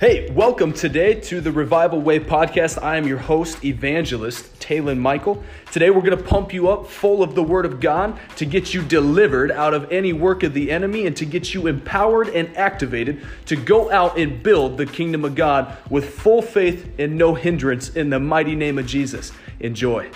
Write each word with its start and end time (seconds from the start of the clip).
Hey, 0.00 0.30
welcome 0.30 0.72
today 0.72 1.14
to 1.22 1.40
the 1.40 1.50
Revival 1.50 2.00
Way 2.00 2.20
podcast. 2.20 2.80
I 2.80 2.98
am 2.98 3.08
your 3.08 3.18
host, 3.18 3.64
evangelist 3.64 4.60
Taylor 4.60 4.94
Michael. 4.94 5.42
Today 5.72 5.90
we're 5.90 6.02
going 6.02 6.16
to 6.16 6.22
pump 6.22 6.54
you 6.54 6.68
up 6.68 6.86
full 6.86 7.20
of 7.20 7.34
the 7.34 7.42
Word 7.42 7.66
of 7.66 7.80
God 7.80 8.16
to 8.36 8.46
get 8.46 8.72
you 8.72 8.84
delivered 8.84 9.50
out 9.50 9.74
of 9.74 9.90
any 9.90 10.12
work 10.12 10.44
of 10.44 10.54
the 10.54 10.70
enemy 10.70 11.08
and 11.08 11.16
to 11.16 11.24
get 11.24 11.52
you 11.52 11.66
empowered 11.66 12.28
and 12.28 12.56
activated 12.56 13.26
to 13.46 13.56
go 13.56 13.90
out 13.90 14.16
and 14.16 14.40
build 14.40 14.76
the 14.76 14.86
kingdom 14.86 15.24
of 15.24 15.34
God 15.34 15.76
with 15.90 16.10
full 16.10 16.42
faith 16.42 16.88
and 16.96 17.18
no 17.18 17.34
hindrance 17.34 17.88
in 17.88 18.08
the 18.08 18.20
mighty 18.20 18.54
name 18.54 18.78
of 18.78 18.86
Jesus. 18.86 19.32
Enjoy. 19.58 20.08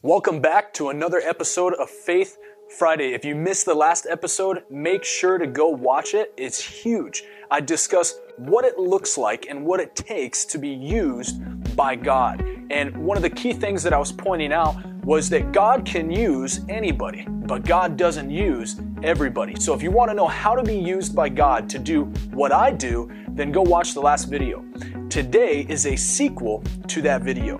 Welcome 0.00 0.40
back 0.40 0.72
to 0.74 0.88
another 0.88 1.18
episode 1.18 1.74
of 1.74 1.90
Faith 1.90 2.38
Friday. 2.76 3.14
If 3.14 3.24
you 3.24 3.34
missed 3.34 3.64
the 3.64 3.74
last 3.74 4.06
episode, 4.06 4.62
make 4.68 5.02
sure 5.02 5.38
to 5.38 5.46
go 5.46 5.68
watch 5.68 6.12
it. 6.12 6.34
It's 6.36 6.60
huge. 6.60 7.24
I 7.50 7.62
discuss 7.62 8.20
what 8.36 8.66
it 8.66 8.78
looks 8.78 9.16
like 9.16 9.46
and 9.48 9.64
what 9.64 9.80
it 9.80 9.96
takes 9.96 10.44
to 10.44 10.58
be 10.58 10.68
used 10.68 11.40
by 11.74 11.96
God. 11.96 12.46
And 12.68 12.94
one 12.98 13.16
of 13.16 13.22
the 13.22 13.30
key 13.30 13.54
things 13.54 13.82
that 13.82 13.94
I 13.94 13.98
was 13.98 14.12
pointing 14.12 14.52
out 14.52 14.76
was 15.06 15.30
that 15.30 15.52
God 15.52 15.86
can 15.86 16.10
use 16.10 16.60
anybody, 16.68 17.26
but 17.26 17.64
God 17.64 17.96
doesn't 17.96 18.28
use 18.28 18.78
everybody. 19.02 19.58
So 19.58 19.72
if 19.72 19.82
you 19.82 19.90
want 19.90 20.10
to 20.10 20.14
know 20.14 20.28
how 20.28 20.54
to 20.54 20.62
be 20.62 20.76
used 20.76 21.16
by 21.16 21.30
God 21.30 21.70
to 21.70 21.78
do 21.78 22.04
what 22.34 22.52
I 22.52 22.72
do, 22.72 23.10
then 23.30 23.52
go 23.52 23.62
watch 23.62 23.94
the 23.94 24.00
last 24.00 24.26
video. 24.26 24.62
Today 25.08 25.64
is 25.70 25.86
a 25.86 25.96
sequel 25.96 26.62
to 26.88 27.00
that 27.02 27.22
video. 27.22 27.56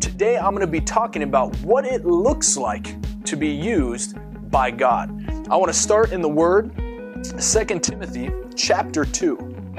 Today 0.00 0.38
I'm 0.38 0.54
going 0.54 0.60
to 0.60 0.66
be 0.66 0.80
talking 0.80 1.22
about 1.22 1.54
what 1.56 1.84
it 1.84 2.06
looks 2.06 2.56
like 2.56 2.94
to 3.24 3.36
be 3.36 3.48
used 3.48 4.16
by 4.54 4.70
God. 4.70 5.10
I 5.50 5.56
want 5.56 5.72
to 5.72 5.76
start 5.76 6.12
in 6.12 6.22
the 6.22 6.28
word 6.28 6.76
2 7.24 7.64
Timothy 7.80 8.30
chapter 8.54 9.04
2. 9.04 9.74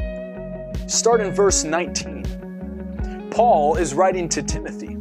Start 0.86 1.22
in 1.22 1.31
verse 1.31 1.63
19. 1.63 3.30
Paul 3.31 3.77
is 3.77 3.94
writing 3.94 4.27
to 4.27 4.44
Timothy. 4.44 4.97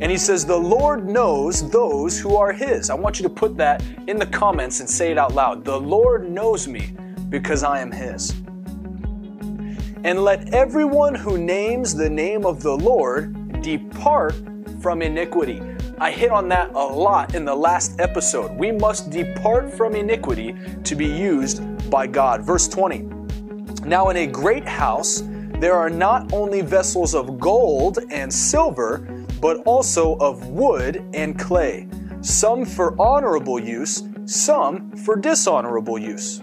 And 0.00 0.04
he 0.04 0.16
says, 0.16 0.46
The 0.46 0.56
Lord 0.56 1.06
knows 1.06 1.70
those 1.70 2.18
who 2.18 2.36
are 2.36 2.54
his. 2.54 2.88
I 2.88 2.94
want 2.94 3.20
you 3.20 3.22
to 3.24 3.28
put 3.28 3.58
that 3.58 3.84
in 4.06 4.16
the 4.16 4.24
comments 4.24 4.80
and 4.80 4.88
say 4.88 5.10
it 5.10 5.18
out 5.18 5.34
loud. 5.34 5.62
The 5.62 5.78
Lord 5.78 6.30
knows 6.30 6.66
me 6.66 6.94
because 7.28 7.62
I 7.62 7.80
am 7.82 7.92
his. 7.92 8.30
And 10.04 10.24
let 10.24 10.54
everyone 10.54 11.14
who 11.14 11.36
names 11.36 11.94
the 11.94 12.08
name 12.08 12.46
of 12.46 12.62
the 12.62 12.78
Lord 12.78 13.60
depart 13.60 14.36
from 14.80 15.02
iniquity. 15.02 15.60
I 16.02 16.10
hit 16.10 16.30
on 16.30 16.48
that 16.48 16.70
a 16.70 16.82
lot 16.82 17.34
in 17.34 17.44
the 17.44 17.54
last 17.54 18.00
episode. 18.00 18.56
We 18.56 18.72
must 18.72 19.10
depart 19.10 19.70
from 19.70 19.94
iniquity 19.94 20.56
to 20.82 20.94
be 20.94 21.04
used 21.04 21.90
by 21.90 22.06
God. 22.06 22.40
Verse 22.40 22.66
20. 22.68 23.00
Now, 23.84 24.08
in 24.08 24.16
a 24.16 24.26
great 24.26 24.66
house, 24.66 25.22
there 25.58 25.74
are 25.74 25.90
not 25.90 26.32
only 26.32 26.62
vessels 26.62 27.14
of 27.14 27.38
gold 27.38 27.98
and 28.10 28.32
silver, 28.32 29.26
but 29.42 29.58
also 29.66 30.16
of 30.20 30.46
wood 30.46 31.04
and 31.12 31.38
clay, 31.38 31.86
some 32.22 32.64
for 32.64 32.98
honorable 32.98 33.60
use, 33.60 34.04
some 34.24 34.96
for 34.96 35.16
dishonorable 35.16 35.98
use. 35.98 36.40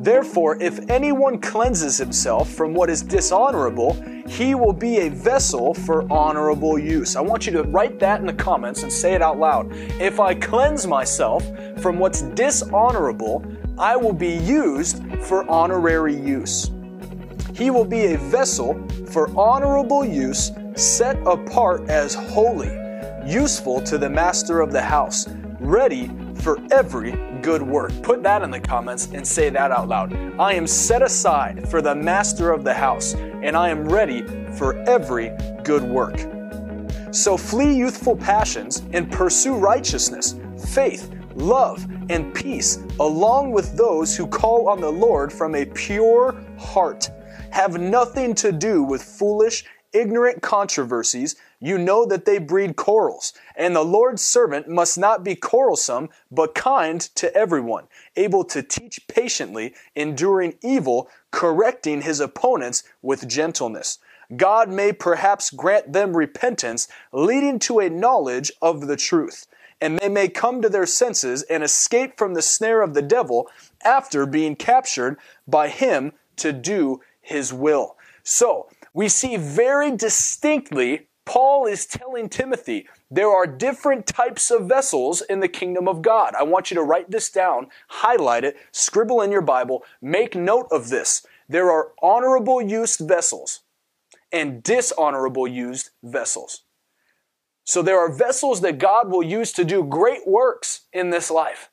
Therefore, 0.00 0.56
if 0.62 0.88
anyone 0.88 1.38
cleanses 1.38 1.98
himself 1.98 2.48
from 2.48 2.72
what 2.72 2.88
is 2.88 3.02
dishonorable, 3.02 3.92
he 4.26 4.54
will 4.54 4.72
be 4.72 5.00
a 5.00 5.10
vessel 5.10 5.74
for 5.74 6.10
honorable 6.10 6.78
use. 6.78 7.16
I 7.16 7.20
want 7.20 7.44
you 7.44 7.52
to 7.52 7.64
write 7.64 7.98
that 7.98 8.20
in 8.20 8.26
the 8.26 8.32
comments 8.32 8.82
and 8.82 8.90
say 8.90 9.12
it 9.12 9.20
out 9.20 9.38
loud. 9.38 9.70
If 10.00 10.18
I 10.18 10.34
cleanse 10.34 10.86
myself 10.86 11.44
from 11.82 11.98
what's 11.98 12.22
dishonorable, 12.22 13.44
I 13.78 13.94
will 13.94 14.14
be 14.14 14.36
used 14.38 15.02
for 15.24 15.48
honorary 15.50 16.16
use. 16.16 16.70
He 17.54 17.70
will 17.70 17.84
be 17.84 18.14
a 18.14 18.16
vessel 18.16 18.82
for 19.10 19.28
honorable 19.38 20.02
use, 20.02 20.50
set 20.76 21.18
apart 21.26 21.90
as 21.90 22.14
holy, 22.14 22.70
useful 23.26 23.82
to 23.82 23.98
the 23.98 24.08
master 24.08 24.62
of 24.62 24.72
the 24.72 24.80
house, 24.80 25.28
ready 25.58 26.10
for 26.40 26.58
every 26.70 27.12
good 27.42 27.62
work. 27.62 27.92
Put 28.02 28.22
that 28.22 28.42
in 28.42 28.50
the 28.50 28.60
comments 28.60 29.08
and 29.12 29.26
say 29.26 29.50
that 29.50 29.70
out 29.70 29.88
loud. 29.88 30.12
I 30.38 30.54
am 30.54 30.66
set 30.66 31.02
aside 31.02 31.68
for 31.68 31.82
the 31.82 31.94
master 31.94 32.52
of 32.52 32.64
the 32.64 32.74
house, 32.74 33.14
and 33.14 33.56
I 33.56 33.68
am 33.68 33.88
ready 33.88 34.26
for 34.56 34.74
every 34.88 35.32
good 35.64 35.82
work. 35.82 36.18
So 37.12 37.36
flee 37.36 37.74
youthful 37.74 38.16
passions 38.16 38.82
and 38.92 39.10
pursue 39.10 39.56
righteousness, 39.56 40.36
faith, 40.72 41.12
love, 41.34 41.86
and 42.08 42.34
peace, 42.34 42.78
along 42.98 43.52
with 43.52 43.76
those 43.76 44.16
who 44.16 44.26
call 44.26 44.68
on 44.68 44.80
the 44.80 44.90
Lord 44.90 45.32
from 45.32 45.54
a 45.54 45.64
pure 45.64 46.40
heart. 46.58 47.10
Have 47.50 47.80
nothing 47.80 48.34
to 48.36 48.52
do 48.52 48.82
with 48.82 49.02
foolish 49.02 49.64
ignorant 49.92 50.40
controversies, 50.40 51.36
you 51.60 51.76
know 51.78 52.06
that 52.06 52.24
they 52.24 52.38
breed 52.38 52.74
quarrels. 52.74 53.32
And 53.54 53.76
the 53.76 53.84
Lord's 53.84 54.22
servant 54.22 54.66
must 54.68 54.98
not 54.98 55.22
be 55.22 55.36
quarrelsome, 55.36 56.08
but 56.30 56.54
kind 56.54 57.00
to 57.16 57.32
everyone, 57.36 57.86
able 58.16 58.44
to 58.44 58.62
teach 58.62 59.06
patiently, 59.06 59.74
enduring 59.94 60.54
evil, 60.62 61.08
correcting 61.30 62.02
his 62.02 62.18
opponents 62.18 62.82
with 63.02 63.28
gentleness. 63.28 63.98
God 64.36 64.70
may 64.70 64.92
perhaps 64.92 65.50
grant 65.50 65.92
them 65.92 66.16
repentance, 66.16 66.88
leading 67.12 67.58
to 67.60 67.80
a 67.80 67.90
knowledge 67.90 68.50
of 68.62 68.86
the 68.86 68.96
truth. 68.96 69.46
And 69.80 69.98
they 69.98 70.08
may 70.08 70.28
come 70.28 70.62
to 70.62 70.68
their 70.68 70.86
senses 70.86 71.42
and 71.42 71.62
escape 71.62 72.16
from 72.16 72.34
the 72.34 72.42
snare 72.42 72.82
of 72.82 72.94
the 72.94 73.02
devil 73.02 73.48
after 73.84 74.26
being 74.26 74.56
captured 74.56 75.18
by 75.46 75.68
him 75.68 76.12
to 76.36 76.52
do 76.52 77.00
his 77.20 77.52
will. 77.52 77.96
So, 78.22 78.68
we 78.92 79.08
see 79.08 79.36
very 79.36 79.96
distinctly 79.96 81.06
Paul 81.30 81.66
is 81.66 81.86
telling 81.86 82.28
Timothy 82.28 82.88
there 83.08 83.30
are 83.30 83.46
different 83.46 84.04
types 84.04 84.50
of 84.50 84.66
vessels 84.66 85.20
in 85.20 85.38
the 85.38 85.46
kingdom 85.46 85.86
of 85.86 86.02
God. 86.02 86.34
I 86.34 86.42
want 86.42 86.72
you 86.72 86.74
to 86.74 86.82
write 86.82 87.12
this 87.12 87.30
down, 87.30 87.68
highlight 87.86 88.42
it, 88.42 88.56
scribble 88.72 89.22
in 89.22 89.30
your 89.30 89.40
Bible, 89.40 89.84
make 90.02 90.34
note 90.34 90.66
of 90.72 90.88
this. 90.88 91.24
There 91.48 91.70
are 91.70 91.92
honorable 92.02 92.60
used 92.60 93.06
vessels 93.06 93.60
and 94.32 94.60
dishonorable 94.64 95.46
used 95.46 95.90
vessels. 96.02 96.62
So 97.62 97.80
there 97.80 98.00
are 98.00 98.12
vessels 98.12 98.60
that 98.62 98.78
God 98.78 99.08
will 99.08 99.22
use 99.22 99.52
to 99.52 99.64
do 99.64 99.84
great 99.84 100.26
works 100.26 100.86
in 100.92 101.10
this 101.10 101.30
life. 101.30 101.70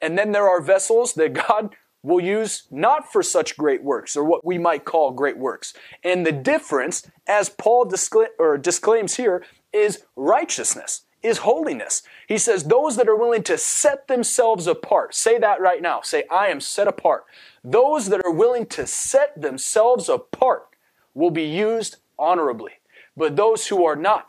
And 0.00 0.18
then 0.18 0.32
there 0.32 0.48
are 0.48 0.60
vessels 0.60 1.12
that 1.14 1.32
God 1.32 1.76
will 2.02 2.20
use 2.20 2.64
not 2.70 3.10
for 3.12 3.22
such 3.22 3.56
great 3.56 3.82
works, 3.82 4.16
or 4.16 4.24
what 4.24 4.44
we 4.44 4.58
might 4.58 4.84
call 4.84 5.10
great 5.10 5.38
works. 5.38 5.74
And 6.04 6.24
the 6.24 6.32
difference, 6.32 7.10
as 7.26 7.48
Paul 7.48 7.86
discla- 7.86 8.62
disclaims 8.62 9.16
here, 9.16 9.44
is 9.72 10.04
righteousness, 10.14 11.02
is 11.22 11.38
holiness. 11.38 12.02
He 12.28 12.38
says, 12.38 12.64
Those 12.64 12.96
that 12.96 13.08
are 13.08 13.16
willing 13.16 13.42
to 13.44 13.58
set 13.58 14.06
themselves 14.08 14.66
apart, 14.66 15.14
say 15.14 15.38
that 15.38 15.60
right 15.60 15.82
now. 15.82 16.00
Say, 16.02 16.24
I 16.30 16.48
am 16.48 16.60
set 16.60 16.86
apart. 16.86 17.24
Those 17.64 18.08
that 18.10 18.24
are 18.24 18.32
willing 18.32 18.66
to 18.66 18.86
set 18.86 19.40
themselves 19.40 20.08
apart 20.08 20.68
will 21.14 21.30
be 21.30 21.44
used 21.44 21.96
honorably. 22.18 22.72
But 23.16 23.36
those 23.36 23.66
who 23.66 23.84
are 23.84 23.96
not, 23.96 24.26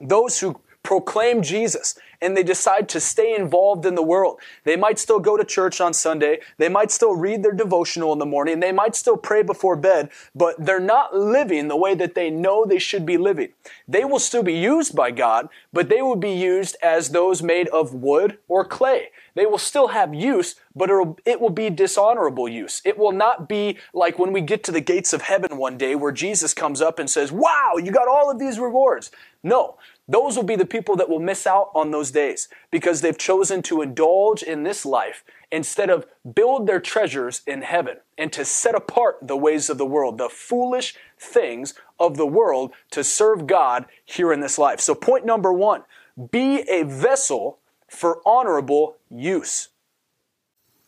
those 0.00 0.40
who 0.40 0.60
proclaim 0.82 1.42
Jesus 1.42 1.98
and 2.20 2.36
they 2.36 2.42
decide 2.42 2.88
to 2.90 3.00
stay 3.00 3.34
involved 3.34 3.86
in 3.86 3.94
the 3.94 4.02
world. 4.02 4.40
They 4.64 4.76
might 4.76 4.98
still 4.98 5.20
go 5.20 5.36
to 5.36 5.44
church 5.44 5.80
on 5.80 5.94
Sunday. 5.94 6.40
They 6.58 6.68
might 6.68 6.90
still 6.90 7.14
read 7.14 7.42
their 7.42 7.52
devotional 7.52 8.12
in 8.12 8.18
the 8.18 8.26
morning. 8.26 8.60
They 8.60 8.72
might 8.72 8.96
still 8.96 9.16
pray 9.16 9.42
before 9.42 9.76
bed, 9.76 10.10
but 10.34 10.56
they're 10.58 10.80
not 10.80 11.16
living 11.16 11.68
the 11.68 11.76
way 11.76 11.94
that 11.94 12.14
they 12.14 12.30
know 12.30 12.64
they 12.64 12.78
should 12.78 13.06
be 13.06 13.16
living. 13.16 13.50
They 13.88 14.04
will 14.04 14.18
still 14.18 14.42
be 14.42 14.54
used 14.54 14.94
by 14.94 15.10
God, 15.10 15.48
but 15.72 15.88
they 15.88 16.02
will 16.02 16.16
be 16.16 16.32
used 16.32 16.76
as 16.82 17.10
those 17.10 17.42
made 17.42 17.68
of 17.68 17.94
wood 17.94 18.38
or 18.48 18.64
clay. 18.64 19.10
They 19.34 19.44
will 19.44 19.58
still 19.58 19.88
have 19.88 20.14
use, 20.14 20.54
but 20.74 20.88
it 21.26 21.40
will 21.40 21.50
be 21.50 21.68
dishonorable 21.68 22.48
use. 22.48 22.80
It 22.86 22.96
will 22.96 23.12
not 23.12 23.48
be 23.48 23.78
like 23.92 24.18
when 24.18 24.32
we 24.32 24.40
get 24.40 24.64
to 24.64 24.72
the 24.72 24.80
gates 24.80 25.12
of 25.12 25.20
heaven 25.22 25.58
one 25.58 25.76
day 25.76 25.94
where 25.94 26.10
Jesus 26.10 26.54
comes 26.54 26.80
up 26.80 26.98
and 26.98 27.08
says, 27.08 27.30
Wow, 27.30 27.74
you 27.76 27.92
got 27.92 28.08
all 28.08 28.30
of 28.30 28.38
these 28.38 28.58
rewards. 28.58 29.10
No, 29.42 29.76
those 30.08 30.36
will 30.36 30.44
be 30.44 30.56
the 30.56 30.66
people 30.66 30.94
that 30.96 31.08
will 31.08 31.18
miss 31.18 31.46
out 31.46 31.70
on 31.74 31.90
those 31.90 32.12
days 32.12 32.48
because 32.70 33.00
they've 33.00 33.18
chosen 33.18 33.60
to 33.62 33.82
indulge 33.82 34.42
in 34.42 34.62
this 34.62 34.86
life 34.86 35.24
instead 35.50 35.90
of 35.90 36.06
build 36.34 36.66
their 36.66 36.80
treasures 36.80 37.42
in 37.46 37.62
heaven 37.62 37.96
and 38.16 38.32
to 38.32 38.44
set 38.44 38.74
apart 38.74 39.18
the 39.20 39.36
ways 39.36 39.68
of 39.68 39.78
the 39.78 39.86
world, 39.86 40.18
the 40.18 40.28
foolish 40.28 40.94
things 41.18 41.74
of 41.98 42.16
the 42.16 42.26
world 42.26 42.72
to 42.90 43.02
serve 43.02 43.46
God 43.46 43.86
here 44.04 44.32
in 44.32 44.40
this 44.40 44.58
life. 44.58 44.80
So 44.80 44.94
point 44.94 45.26
number 45.26 45.52
one, 45.52 45.82
be 46.30 46.60
a 46.70 46.84
vessel 46.84 47.58
for 47.88 48.20
honorable 48.24 48.96
use. 49.10 49.68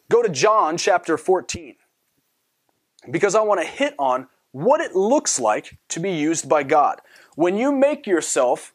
Go 0.09 0.23
to 0.23 0.29
John 0.29 0.77
chapter 0.77 1.19
14 1.19 1.75
because 3.11 3.35
I 3.35 3.41
want 3.41 3.61
to 3.61 3.67
hit 3.67 3.95
on 3.99 4.29
what 4.53 4.81
it 4.81 4.95
looks 4.95 5.39
like 5.39 5.77
to 5.89 6.01
be 6.01 6.13
used 6.13 6.49
by 6.49 6.63
God. 6.63 7.01
When 7.35 7.57
you 7.57 7.73
make 7.73 8.07
yourself 8.07 8.73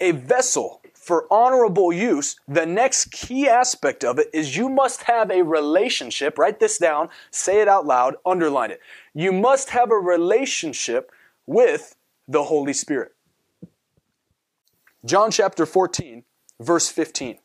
a 0.00 0.12
vessel 0.12 0.80
for 0.94 1.26
honorable 1.30 1.92
use, 1.92 2.36
the 2.48 2.66
next 2.66 3.12
key 3.12 3.48
aspect 3.48 4.02
of 4.04 4.18
it 4.18 4.28
is 4.32 4.56
you 4.56 4.68
must 4.68 5.04
have 5.04 5.30
a 5.30 5.42
relationship. 5.42 6.36
Write 6.36 6.58
this 6.58 6.78
down, 6.78 7.08
say 7.30 7.60
it 7.60 7.68
out 7.68 7.86
loud, 7.86 8.16
underline 8.26 8.72
it. 8.72 8.80
You 9.14 9.32
must 9.32 9.70
have 9.70 9.92
a 9.92 9.96
relationship 9.96 11.12
with 11.46 11.94
the 12.26 12.42
Holy 12.44 12.72
Spirit. 12.72 13.12
John 15.04 15.30
chapter 15.30 15.64
14, 15.64 16.24
verse 16.58 16.88
15. 16.88 17.38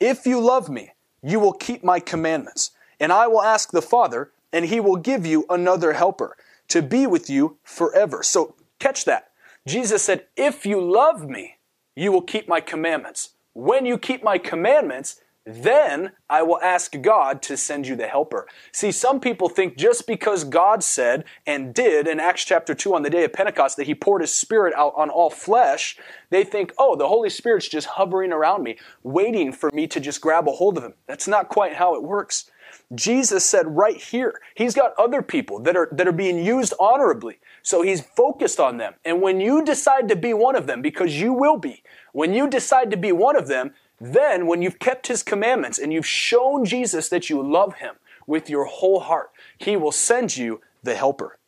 If 0.00 0.26
you 0.26 0.40
love 0.40 0.68
me, 0.68 0.90
you 1.22 1.38
will 1.38 1.52
keep 1.52 1.84
my 1.84 2.00
commandments, 2.00 2.72
and 2.98 3.12
I 3.12 3.28
will 3.28 3.42
ask 3.42 3.70
the 3.70 3.82
Father, 3.82 4.32
and 4.52 4.64
he 4.64 4.80
will 4.80 4.96
give 4.96 5.24
you 5.24 5.46
another 5.48 5.92
helper 5.92 6.36
to 6.66 6.82
be 6.82 7.06
with 7.06 7.30
you 7.30 7.58
forever. 7.62 8.24
So 8.24 8.56
catch 8.80 9.04
that. 9.04 9.30
Jesus 9.66 10.02
said, 10.02 10.26
If 10.36 10.66
you 10.66 10.80
love 10.80 11.28
me, 11.28 11.57
you 11.98 12.12
will 12.12 12.22
keep 12.22 12.48
my 12.48 12.60
commandments. 12.60 13.30
When 13.54 13.84
you 13.84 13.98
keep 13.98 14.22
my 14.22 14.38
commandments, 14.38 15.20
then 15.44 16.12
I 16.30 16.42
will 16.42 16.60
ask 16.60 16.94
God 17.00 17.42
to 17.42 17.56
send 17.56 17.88
you 17.88 17.96
the 17.96 18.06
helper. 18.06 18.46
See, 18.70 18.92
some 18.92 19.18
people 19.18 19.48
think 19.48 19.76
just 19.76 20.06
because 20.06 20.44
God 20.44 20.84
said 20.84 21.24
and 21.44 21.74
did 21.74 22.06
in 22.06 22.20
Acts 22.20 22.44
chapter 22.44 22.72
2 22.72 22.94
on 22.94 23.02
the 23.02 23.10
day 23.10 23.24
of 23.24 23.32
Pentecost 23.32 23.76
that 23.78 23.86
he 23.86 23.96
poured 23.96 24.20
his 24.20 24.32
spirit 24.32 24.74
out 24.74 24.92
on 24.94 25.10
all 25.10 25.30
flesh, 25.30 25.96
they 26.30 26.44
think, 26.44 26.72
oh, 26.78 26.94
the 26.94 27.08
Holy 27.08 27.30
Spirit's 27.30 27.66
just 27.66 27.88
hovering 27.88 28.32
around 28.32 28.62
me, 28.62 28.76
waiting 29.02 29.50
for 29.50 29.70
me 29.72 29.88
to 29.88 29.98
just 29.98 30.20
grab 30.20 30.46
a 30.46 30.52
hold 30.52 30.78
of 30.78 30.84
him. 30.84 30.94
That's 31.08 31.26
not 31.26 31.48
quite 31.48 31.74
how 31.74 31.96
it 31.96 32.02
works. 32.04 32.48
Jesus 32.94 33.44
said 33.44 33.76
right 33.76 34.00
here, 34.00 34.40
he's 34.54 34.74
got 34.74 34.94
other 34.98 35.20
people 35.20 35.60
that 35.60 35.76
are, 35.76 35.88
that 35.92 36.08
are 36.08 36.12
being 36.12 36.42
used 36.42 36.72
honorably. 36.80 37.38
So 37.62 37.82
he's 37.82 38.00
focused 38.00 38.58
on 38.58 38.78
them. 38.78 38.94
And 39.04 39.20
when 39.20 39.40
you 39.40 39.62
decide 39.62 40.08
to 40.08 40.16
be 40.16 40.32
one 40.32 40.56
of 40.56 40.66
them, 40.66 40.80
because 40.80 41.20
you 41.20 41.32
will 41.34 41.58
be, 41.58 41.82
when 42.12 42.32
you 42.32 42.48
decide 42.48 42.90
to 42.90 42.96
be 42.96 43.12
one 43.12 43.36
of 43.36 43.46
them, 43.46 43.74
then 44.00 44.46
when 44.46 44.62
you've 44.62 44.78
kept 44.78 45.08
his 45.08 45.22
commandments 45.22 45.78
and 45.78 45.92
you've 45.92 46.06
shown 46.06 46.64
Jesus 46.64 47.08
that 47.10 47.28
you 47.28 47.42
love 47.42 47.74
him 47.74 47.96
with 48.26 48.48
your 48.48 48.64
whole 48.64 49.00
heart, 49.00 49.32
he 49.58 49.76
will 49.76 49.92
send 49.92 50.36
you 50.36 50.60
the 50.82 50.94
helper. 50.94 51.38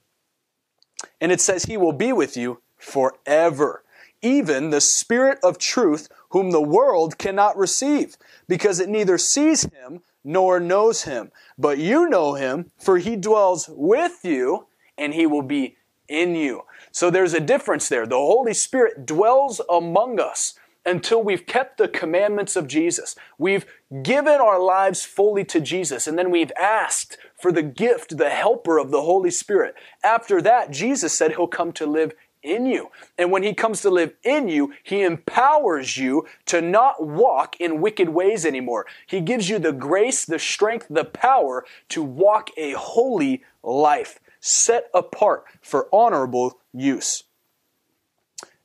And 1.20 1.32
it 1.32 1.40
says 1.40 1.64
he 1.64 1.76
will 1.76 1.92
be 1.92 2.12
with 2.12 2.37
you 2.37 2.60
forever. 2.76 3.82
Even 4.20 4.69
the 4.69 4.81
Spirit 4.82 5.38
of 5.42 5.56
truth, 5.56 6.08
whom 6.31 6.50
the 6.50 6.60
world 6.60 7.16
cannot 7.16 7.56
receive, 7.56 8.19
because 8.48 8.78
it 8.78 8.88
neither 8.90 9.16
sees 9.16 9.62
him 9.62 10.02
nor 10.25 10.61
knows 10.61 11.05
him. 11.05 11.31
But 11.58 11.78
you 11.78 12.08
know 12.08 12.34
him, 12.34 12.70
for 12.78 12.99
he 12.99 13.17
dwells 13.17 13.69
with 13.72 14.25
you, 14.25 14.67
and 14.99 15.14
he 15.14 15.26
will 15.26 15.43
be 15.43 15.76
in 16.08 16.34
you. 16.34 16.62
So 16.93 17.11
there's 17.11 17.34
a 17.34 17.40
difference 17.40 17.88
there. 17.88 18.06
The 18.06 18.17
Holy 18.17 18.55
Spirit 18.55 19.06
dwells 19.06 19.61
among 19.70 20.20
us 20.20 20.55
until 20.84 21.22
we've 21.22 21.46
kept 21.46 21.78
the 21.78 21.88
commandments 21.88 22.56
of 22.56 22.67
Jesus. 22.67 23.14
We've 23.38 23.67
given 24.02 24.40
our 24.40 24.61
lives 24.61 25.05
fully 25.05 25.44
to 25.44 25.61
Jesus, 25.61 26.06
and 26.06 26.19
then 26.19 26.31
we've 26.31 26.52
asked 26.58 27.19
for 27.38 27.52
the 27.52 27.62
gift, 27.62 28.16
the 28.16 28.31
helper 28.31 28.78
of 28.78 28.90
the 28.90 29.02
Holy 29.02 29.31
Spirit. 29.31 29.75
After 30.02 30.40
that, 30.43 30.70
Jesus 30.70 31.12
said 31.12 31.32
he'll 31.32 31.46
come 31.46 31.73
to 31.73 31.87
live 31.87 32.12
in 32.42 32.66
you. 32.66 32.90
And 33.19 33.31
when 33.31 33.42
he 33.42 33.54
comes 33.54 33.82
to 33.82 33.90
live 33.90 34.14
in 34.22 34.48
you, 34.48 34.72
he 34.82 35.02
empowers 35.02 35.96
you 35.96 36.26
to 36.46 36.60
not 36.60 37.04
walk 37.06 37.60
in 37.60 37.81
wicked 37.81 38.08
ways 38.08 38.46
anymore. 38.46 38.87
He 39.06 39.20
gives 39.20 39.48
you 39.48 39.58
the 39.58 39.72
grace, 39.72 40.25
the 40.25 40.38
strength, 40.38 40.87
the 40.90 41.04
power 41.04 41.64
to 41.90 42.02
walk 42.02 42.50
a 42.56 42.72
holy 42.72 43.42
life 43.62 44.20
set 44.40 44.88
apart 44.94 45.44
for 45.60 45.88
honorable 45.92 46.58
use. 46.72 47.25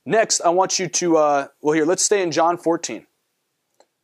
Next, 0.04 0.40
I 0.40 0.50
want 0.50 0.78
you 0.78 0.88
to, 0.88 1.16
uh, 1.16 1.48
well, 1.60 1.74
here, 1.74 1.84
let's 1.84 2.02
stay 2.02 2.22
in 2.22 2.30
John 2.30 2.56
14, 2.56 3.06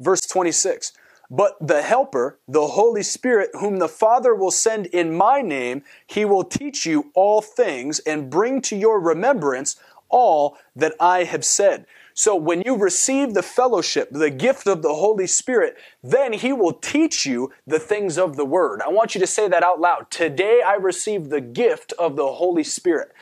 verse 0.01 0.23
26. 0.23 0.93
But 1.35 1.57
the 1.67 1.81
Helper, 1.81 2.39
the 2.47 2.67
Holy 2.67 3.03
Spirit, 3.03 3.49
whom 3.55 3.79
the 3.79 3.89
Father 3.89 4.35
will 4.35 4.51
send 4.51 4.85
in 4.87 5.17
my 5.17 5.41
name, 5.41 5.83
he 6.07 6.27
will 6.27 6.45
teach 6.45 6.85
you 6.85 7.11
all 7.15 7.41
things 7.41 8.01
and 8.01 8.29
bring 8.29 8.61
to 8.63 8.77
your 8.77 9.01
remembrance 9.01 9.77
all 10.11 10.59
that 10.77 10.93
I 11.01 11.25
have 11.25 11.43
said. 11.43 11.87
So 12.13 12.37
when 12.37 12.61
you 12.67 12.77
receive 12.77 13.33
the 13.33 13.43
fellowship, 13.43 14.11
the 14.11 14.29
gift 14.29 14.67
of 14.67 14.83
the 14.83 14.93
Holy 14.93 15.27
Spirit, 15.27 15.79
then 16.03 16.35
He 16.35 16.53
will 16.53 16.75
teach 16.75 17.25
you 17.25 17.51
the 17.67 17.79
things 17.79 18.19
of 18.19 18.37
the 18.37 18.45
Word. 18.45 18.83
I 18.83 18.91
want 18.91 19.15
you 19.15 19.21
to 19.23 19.27
say 19.27 19.49
that 19.49 19.63
out 19.63 19.81
loud. 19.81 20.11
Today 20.11 20.61
I 20.61 20.75
receive 20.75 21.31
the 21.31 21.41
gift 21.41 21.95
of 21.99 22.17
the 22.17 22.31
Holy 22.35 22.65
Spirit. 22.65 23.13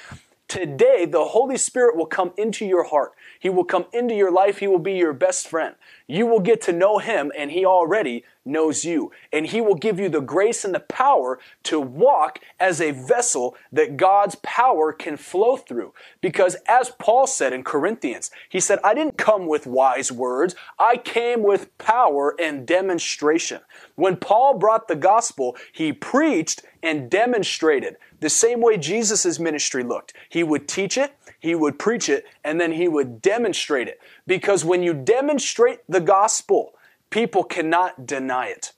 Today, 0.51 1.05
the 1.05 1.27
Holy 1.27 1.57
Spirit 1.57 1.97
will 1.97 2.07
come 2.07 2.33
into 2.37 2.67
your 2.67 2.83
heart. 2.83 3.13
He 3.39 3.49
will 3.49 3.63
come 3.63 3.87
into 3.93 4.17
your 4.17 4.33
life. 4.33 4.59
He 4.59 4.67
will 4.67 4.81
be 4.81 4.95
your 4.95 5.13
best 5.13 5.47
friend. 5.47 5.77
You 6.09 6.27
will 6.27 6.41
get 6.41 6.61
to 6.63 6.73
know 6.73 6.99
Him, 6.99 7.31
and 7.39 7.53
He 7.53 7.65
already 7.65 8.25
knows 8.45 8.85
you. 8.85 9.13
And 9.33 9.47
He 9.47 9.61
will 9.61 9.77
give 9.77 10.01
you 10.01 10.09
the 10.09 10.21
grace 10.21 10.65
and 10.65 10.75
the 10.75 10.81
power 10.81 11.39
to 11.63 11.79
walk 11.79 12.41
as 12.59 12.81
a 12.81 12.91
vessel 12.91 13.55
that 13.71 13.97
God's 13.97 14.35
power 14.43 14.93
can 14.93 15.17
flow 15.17 15.57
through. 15.57 15.95
Because 16.21 16.57
as 16.67 16.91
Paul 16.99 17.29
said 17.29 17.53
in 17.53 17.63
Corinthians, 17.63 18.33
he 18.49 18.59
said, 18.59 18.81
I 18.83 18.93
didn't 18.93 19.19
come 19.19 19.47
with 19.47 19.69
wise 19.69 20.11
words. 20.11 20.57
I 20.81 20.97
came 20.97 21.45
with 21.45 21.79
power 21.79 22.35
and 22.41 22.67
demonstration. 22.67 23.61
When 23.95 24.17
Paul 24.17 24.59
brought 24.59 24.89
the 24.89 24.97
gospel, 24.97 25.57
he 25.73 25.93
preached 25.93 26.63
and 26.83 27.09
demonstrated 27.09 27.97
the 28.21 28.31
same 28.31 28.61
way 28.61 28.77
Jesus' 28.77 29.39
ministry 29.39 29.83
looked. 29.83 30.15
He 30.29 30.43
would 30.43 30.69
teach 30.69 30.97
it, 30.97 31.15
he 31.41 31.55
would 31.55 31.79
preach 31.79 32.09
it, 32.09 32.27
and 32.45 32.61
then 32.61 32.73
he 32.73 32.87
would 32.87 33.21
demonstrate 33.21 33.89
it. 33.89 33.99
Because 34.27 34.65
when 34.65 34.83
you 34.83 34.95
demonstrate 34.95 35.81
the 35.89 36.01
gospel, 36.01 36.75
people 37.11 37.45
cannot 37.45 38.07
deny 38.07 38.47
it. 38.47 38.73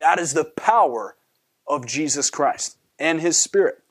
That 0.00 0.18
is 0.18 0.34
the 0.34 0.44
power 0.44 1.16
of 1.66 1.86
Jesus 1.86 2.30
Christ 2.30 2.76
and 2.98 3.20
his 3.20 3.36
Spirit. 3.36 3.82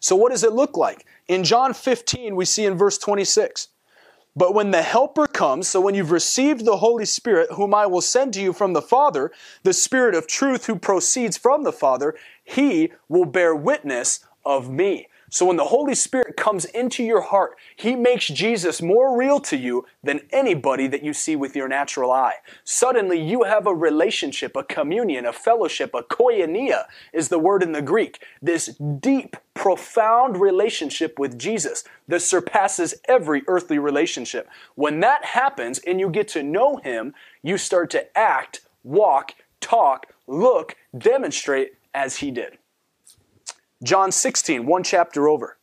So, 0.00 0.16
what 0.16 0.32
does 0.32 0.44
it 0.44 0.52
look 0.52 0.76
like? 0.76 1.06
In 1.28 1.44
John 1.44 1.74
15, 1.74 2.36
we 2.36 2.44
see 2.44 2.64
in 2.64 2.76
verse 2.76 2.98
26 2.98 3.68
But 4.34 4.54
when 4.54 4.70
the 4.70 4.82
Helper 4.82 5.26
comes, 5.26 5.68
so 5.68 5.80
when 5.80 5.94
you've 5.94 6.10
received 6.10 6.64
the 6.64 6.78
Holy 6.78 7.04
Spirit, 7.04 7.52
whom 7.52 7.74
I 7.74 7.86
will 7.86 8.00
send 8.00 8.34
to 8.34 8.40
you 8.40 8.52
from 8.52 8.72
the 8.72 8.82
Father, 8.82 9.30
the 9.62 9.72
Spirit 9.72 10.14
of 10.14 10.26
truth 10.26 10.66
who 10.66 10.76
proceeds 10.76 11.36
from 11.36 11.64
the 11.64 11.72
Father, 11.72 12.14
he 12.46 12.92
will 13.08 13.26
bear 13.26 13.54
witness 13.54 14.20
of 14.44 14.70
me. 14.70 15.08
So 15.28 15.46
when 15.46 15.56
the 15.56 15.64
Holy 15.64 15.96
Spirit 15.96 16.36
comes 16.36 16.64
into 16.64 17.02
your 17.02 17.20
heart, 17.20 17.56
He 17.74 17.96
makes 17.96 18.28
Jesus 18.28 18.80
more 18.80 19.18
real 19.18 19.40
to 19.40 19.56
you 19.56 19.84
than 20.02 20.20
anybody 20.30 20.86
that 20.86 21.02
you 21.02 21.12
see 21.12 21.34
with 21.34 21.56
your 21.56 21.66
natural 21.66 22.12
eye. 22.12 22.36
Suddenly 22.62 23.20
you 23.20 23.42
have 23.42 23.66
a 23.66 23.74
relationship, 23.74 24.54
a 24.54 24.62
communion, 24.62 25.26
a 25.26 25.32
fellowship, 25.32 25.92
a 25.92 26.02
koinonia 26.02 26.84
is 27.12 27.28
the 27.28 27.40
word 27.40 27.64
in 27.64 27.72
the 27.72 27.82
Greek. 27.82 28.22
This 28.40 28.66
deep, 29.00 29.36
profound 29.54 30.40
relationship 30.40 31.18
with 31.18 31.36
Jesus 31.36 31.82
that 32.06 32.22
surpasses 32.22 32.94
every 33.08 33.42
earthly 33.48 33.80
relationship. 33.80 34.48
When 34.76 35.00
that 35.00 35.24
happens 35.24 35.80
and 35.80 35.98
you 35.98 36.08
get 36.08 36.28
to 36.28 36.44
know 36.44 36.76
Him, 36.76 37.12
you 37.42 37.58
start 37.58 37.90
to 37.90 38.16
act, 38.16 38.60
walk, 38.84 39.32
talk, 39.60 40.06
look, 40.28 40.76
demonstrate 40.96 41.72
as 41.96 42.18
He 42.18 42.30
did. 42.30 42.58
John 43.82 44.12
16, 44.12 44.66
one 44.66 44.84
chapter 44.84 45.28
over. 45.28 45.56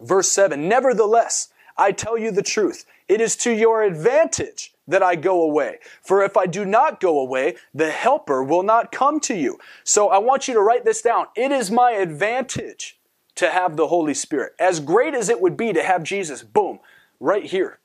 Verse 0.00 0.28
7 0.30 0.68
Nevertheless, 0.68 1.50
I 1.76 1.92
tell 1.92 2.18
you 2.18 2.32
the 2.32 2.42
truth. 2.42 2.84
It 3.06 3.20
is 3.20 3.36
to 3.36 3.52
your 3.52 3.82
advantage 3.82 4.74
that 4.88 5.02
I 5.02 5.14
go 5.14 5.42
away. 5.42 5.78
For 6.02 6.22
if 6.24 6.36
I 6.36 6.46
do 6.46 6.64
not 6.64 7.00
go 7.00 7.20
away, 7.20 7.56
the 7.74 7.90
Helper 7.90 8.42
will 8.42 8.62
not 8.62 8.90
come 8.90 9.20
to 9.20 9.34
you. 9.34 9.58
So 9.82 10.08
I 10.08 10.18
want 10.18 10.48
you 10.48 10.54
to 10.54 10.60
write 10.60 10.84
this 10.84 11.02
down. 11.02 11.26
It 11.36 11.52
is 11.52 11.70
my 11.70 11.92
advantage 11.92 12.98
to 13.36 13.50
have 13.50 13.76
the 13.76 13.88
Holy 13.88 14.14
Spirit. 14.14 14.54
As 14.58 14.80
great 14.80 15.14
as 15.14 15.28
it 15.28 15.40
would 15.40 15.56
be 15.56 15.72
to 15.72 15.82
have 15.82 16.02
Jesus, 16.02 16.42
boom, 16.42 16.80
right 17.20 17.44
here. 17.44 17.78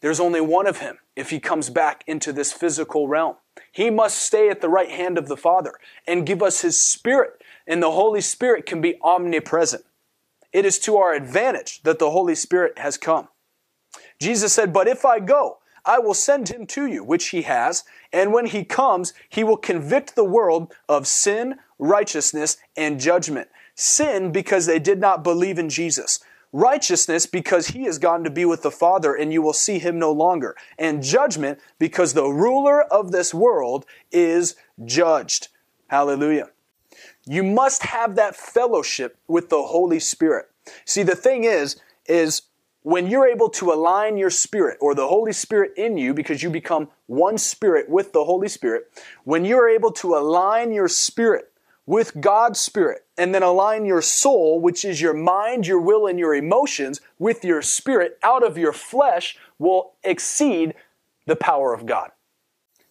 There's 0.00 0.20
only 0.20 0.40
one 0.40 0.66
of 0.66 0.78
him 0.78 0.98
if 1.16 1.30
he 1.30 1.40
comes 1.40 1.70
back 1.70 2.04
into 2.06 2.32
this 2.32 2.52
physical 2.52 3.08
realm. 3.08 3.36
He 3.76 3.90
must 3.90 4.16
stay 4.16 4.48
at 4.48 4.62
the 4.62 4.70
right 4.70 4.90
hand 4.90 5.18
of 5.18 5.28
the 5.28 5.36
Father 5.36 5.74
and 6.06 6.24
give 6.24 6.42
us 6.42 6.62
his 6.62 6.80
Spirit 6.80 7.42
and 7.66 7.82
the 7.82 7.90
Holy 7.90 8.22
Spirit 8.22 8.64
can 8.64 8.80
be 8.80 8.98
omnipresent. 9.02 9.84
It 10.50 10.64
is 10.64 10.78
to 10.78 10.96
our 10.96 11.12
advantage 11.12 11.82
that 11.82 11.98
the 11.98 12.10
Holy 12.10 12.34
Spirit 12.34 12.78
has 12.78 12.96
come. 12.96 13.28
Jesus 14.18 14.54
said, 14.54 14.72
But 14.72 14.88
if 14.88 15.04
I 15.04 15.20
go, 15.20 15.58
I 15.84 15.98
will 15.98 16.14
send 16.14 16.48
him 16.48 16.66
to 16.68 16.86
you, 16.86 17.04
which 17.04 17.28
he 17.28 17.42
has, 17.42 17.84
and 18.14 18.32
when 18.32 18.46
he 18.46 18.64
comes, 18.64 19.12
he 19.28 19.44
will 19.44 19.58
convict 19.58 20.14
the 20.14 20.24
world 20.24 20.72
of 20.88 21.06
sin, 21.06 21.56
righteousness, 21.78 22.56
and 22.78 22.98
judgment. 22.98 23.48
Sin 23.74 24.32
because 24.32 24.64
they 24.64 24.78
did 24.78 25.00
not 25.00 25.22
believe 25.22 25.58
in 25.58 25.68
Jesus. 25.68 26.20
Righteousness 26.56 27.26
because 27.26 27.66
he 27.66 27.84
has 27.84 27.98
gone 27.98 28.24
to 28.24 28.30
be 28.30 28.46
with 28.46 28.62
the 28.62 28.70
Father 28.70 29.14
and 29.14 29.30
you 29.30 29.42
will 29.42 29.52
see 29.52 29.78
him 29.78 29.98
no 29.98 30.10
longer. 30.10 30.56
And 30.78 31.02
judgment 31.02 31.60
because 31.78 32.14
the 32.14 32.24
ruler 32.24 32.82
of 32.84 33.12
this 33.12 33.34
world 33.34 33.84
is 34.10 34.56
judged. 34.82 35.48
Hallelujah. 35.88 36.48
You 37.26 37.42
must 37.42 37.82
have 37.82 38.14
that 38.16 38.36
fellowship 38.36 39.18
with 39.28 39.50
the 39.50 39.64
Holy 39.64 40.00
Spirit. 40.00 40.46
See, 40.86 41.02
the 41.02 41.14
thing 41.14 41.44
is, 41.44 41.76
is 42.06 42.40
when 42.80 43.06
you're 43.06 43.28
able 43.28 43.50
to 43.50 43.70
align 43.70 44.16
your 44.16 44.30
spirit 44.30 44.78
or 44.80 44.94
the 44.94 45.08
Holy 45.08 45.34
Spirit 45.34 45.72
in 45.76 45.98
you 45.98 46.14
because 46.14 46.42
you 46.42 46.48
become 46.48 46.88
one 47.04 47.36
spirit 47.36 47.90
with 47.90 48.14
the 48.14 48.24
Holy 48.24 48.48
Spirit, 48.48 48.90
when 49.24 49.44
you're 49.44 49.68
able 49.68 49.92
to 49.92 50.16
align 50.16 50.72
your 50.72 50.88
spirit 50.88 51.52
with 51.86 52.20
God's 52.20 52.60
spirit 52.60 53.06
and 53.16 53.34
then 53.34 53.42
align 53.42 53.86
your 53.86 54.02
soul, 54.02 54.60
which 54.60 54.84
is 54.84 55.00
your 55.00 55.14
mind, 55.14 55.66
your 55.66 55.80
will, 55.80 56.06
and 56.06 56.18
your 56.18 56.34
emotions, 56.34 57.00
with 57.18 57.44
your 57.44 57.62
spirit 57.62 58.18
out 58.22 58.44
of 58.44 58.58
your 58.58 58.72
flesh 58.72 59.38
will 59.58 59.92
exceed 60.02 60.74
the 61.26 61.36
power 61.36 61.72
of 61.72 61.86
God. 61.86 62.10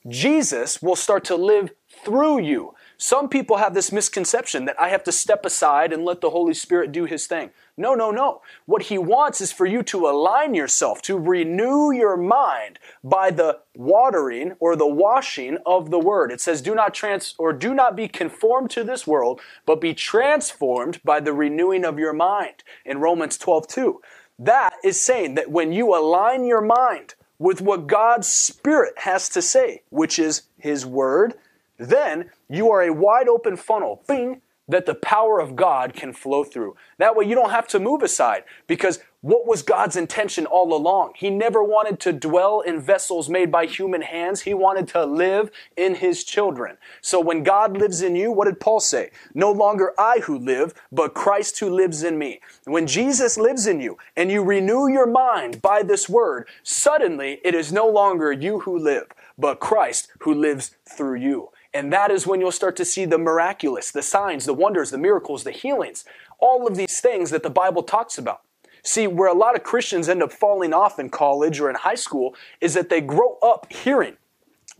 Jesus 0.07 0.81
will 0.81 0.95
start 0.95 1.23
to 1.25 1.35
live 1.35 1.71
through 2.03 2.39
you. 2.39 2.73
Some 2.97 3.27
people 3.29 3.57
have 3.57 3.73
this 3.73 3.91
misconception 3.91 4.65
that 4.65 4.79
I 4.79 4.89
have 4.89 5.03
to 5.03 5.11
step 5.11 5.45
aside 5.45 5.91
and 5.91 6.05
let 6.05 6.21
the 6.21 6.29
Holy 6.29 6.53
Spirit 6.53 6.91
do 6.91 7.05
His 7.05 7.27
thing. 7.27 7.51
No, 7.77 7.93
no, 7.93 8.09
no. 8.09 8.41
What 8.65 8.83
He 8.83 8.97
wants 8.97 9.41
is 9.41 9.51
for 9.51 9.65
you 9.65 9.83
to 9.83 10.07
align 10.07 10.53
yourself, 10.53 11.01
to 11.03 11.17
renew 11.17 11.91
your 11.91 12.15
mind 12.15 12.79
by 13.03 13.31
the 13.31 13.59
watering 13.75 14.53
or 14.59 14.75
the 14.75 14.87
washing 14.87 15.57
of 15.65 15.89
the 15.91 15.99
Word. 15.99 16.31
It 16.31 16.39
says, 16.39 16.61
do 16.61 16.73
not 16.73 16.93
trans, 16.93 17.35
or 17.37 17.51
do 17.51 17.73
not 17.73 17.95
be 17.95 18.07
conformed 18.07 18.69
to 18.71 18.83
this 18.83 19.05
world, 19.05 19.41
but 19.65 19.81
be 19.81 19.93
transformed 19.93 21.01
by 21.03 21.19
the 21.19 21.33
renewing 21.33 21.83
of 21.83 21.99
your 21.99 22.13
mind 22.13 22.63
in 22.85 22.99
Romans 22.99 23.37
12, 23.37 23.67
2. 23.67 24.01
That 24.39 24.73
is 24.83 24.99
saying 24.99 25.35
that 25.35 25.51
when 25.51 25.73
you 25.73 25.95
align 25.95 26.45
your 26.45 26.61
mind 26.61 27.15
with 27.39 27.61
what 27.61 27.87
God's 27.87 28.27
Spirit 28.27 28.93
has 28.99 29.27
to 29.29 29.41
say, 29.41 29.81
which 29.89 30.17
is 30.17 30.43
His 30.57 30.85
Word, 30.85 31.33
then 31.77 32.29
you 32.49 32.71
are 32.71 32.83
a 32.83 32.93
wide 32.93 33.27
open 33.27 33.57
funnel, 33.57 34.03
bing, 34.07 34.41
that 34.67 34.85
the 34.85 34.95
power 34.95 35.39
of 35.39 35.55
God 35.55 35.93
can 35.93 36.11
flow 36.11 36.43
through. 36.43 36.75
That 36.97 37.15
way 37.15 37.25
you 37.25 37.35
don't 37.35 37.51
have 37.51 37.67
to 37.69 37.79
move 37.79 38.01
aside 38.01 38.43
because 38.67 38.99
what 39.21 39.47
was 39.47 39.63
God's 39.63 39.95
intention 39.95 40.45
all 40.45 40.73
along? 40.75 41.13
He 41.15 41.29
never 41.29 41.63
wanted 41.63 41.99
to 42.01 42.13
dwell 42.13 42.61
in 42.61 42.79
vessels 42.79 43.29
made 43.29 43.51
by 43.51 43.65
human 43.65 44.01
hands. 44.01 44.41
He 44.41 44.53
wanted 44.53 44.87
to 44.89 45.05
live 45.05 45.49
in 45.75 45.95
his 45.95 46.23
children. 46.23 46.77
So 47.01 47.19
when 47.19 47.43
God 47.43 47.77
lives 47.77 48.01
in 48.01 48.15
you, 48.15 48.31
what 48.31 48.45
did 48.45 48.59
Paul 48.59 48.79
say? 48.79 49.11
No 49.33 49.51
longer 49.51 49.93
I 49.99 50.19
who 50.19 50.37
live, 50.37 50.73
but 50.91 51.15
Christ 51.15 51.59
who 51.59 51.69
lives 51.69 52.03
in 52.03 52.17
me. 52.17 52.39
When 52.65 52.85
Jesus 52.87 53.37
lives 53.37 53.65
in 53.65 53.79
you 53.79 53.97
and 54.15 54.31
you 54.31 54.43
renew 54.43 54.87
your 54.87 55.07
mind 55.07 55.61
by 55.61 55.81
this 55.81 56.07
word, 56.07 56.47
suddenly 56.61 57.39
it 57.43 57.55
is 57.55 57.71
no 57.71 57.87
longer 57.87 58.31
you 58.31 58.59
who 58.59 58.77
live, 58.77 59.07
but 59.37 59.59
Christ 59.59 60.11
who 60.19 60.33
lives 60.33 60.75
through 60.87 61.15
you. 61.15 61.49
And 61.75 61.91
that 61.91 62.09
is 62.09 62.25
when 62.25 62.39
you'll 62.39 62.53
start 62.53 62.77
to 62.77 62.85
see 62.85 63.03
the 63.03 63.17
miraculous, 63.17 63.91
the 63.91 64.01
signs, 64.01 64.45
the 64.45 64.53
wonders, 64.53 64.91
the 64.91 64.97
miracles, 64.97 65.43
the 65.43 65.51
healings, 65.51 66.05
all 66.39 66.65
of 66.65 66.77
these 66.77 67.01
things 67.01 67.31
that 67.31 67.43
the 67.43 67.49
Bible 67.49 67.83
talks 67.83 68.17
about. 68.17 68.43
See, 68.81 69.07
where 69.07 69.27
a 69.27 69.33
lot 69.33 69.55
of 69.55 69.63
Christians 69.63 70.07
end 70.07 70.23
up 70.23 70.31
falling 70.31 70.73
off 70.73 70.99
in 70.99 71.09
college 71.09 71.59
or 71.59 71.69
in 71.69 71.75
high 71.75 71.95
school 71.95 72.33
is 72.61 72.75
that 72.75 72.87
they 72.87 73.01
grow 73.01 73.37
up 73.41 73.69
hearing 73.73 74.15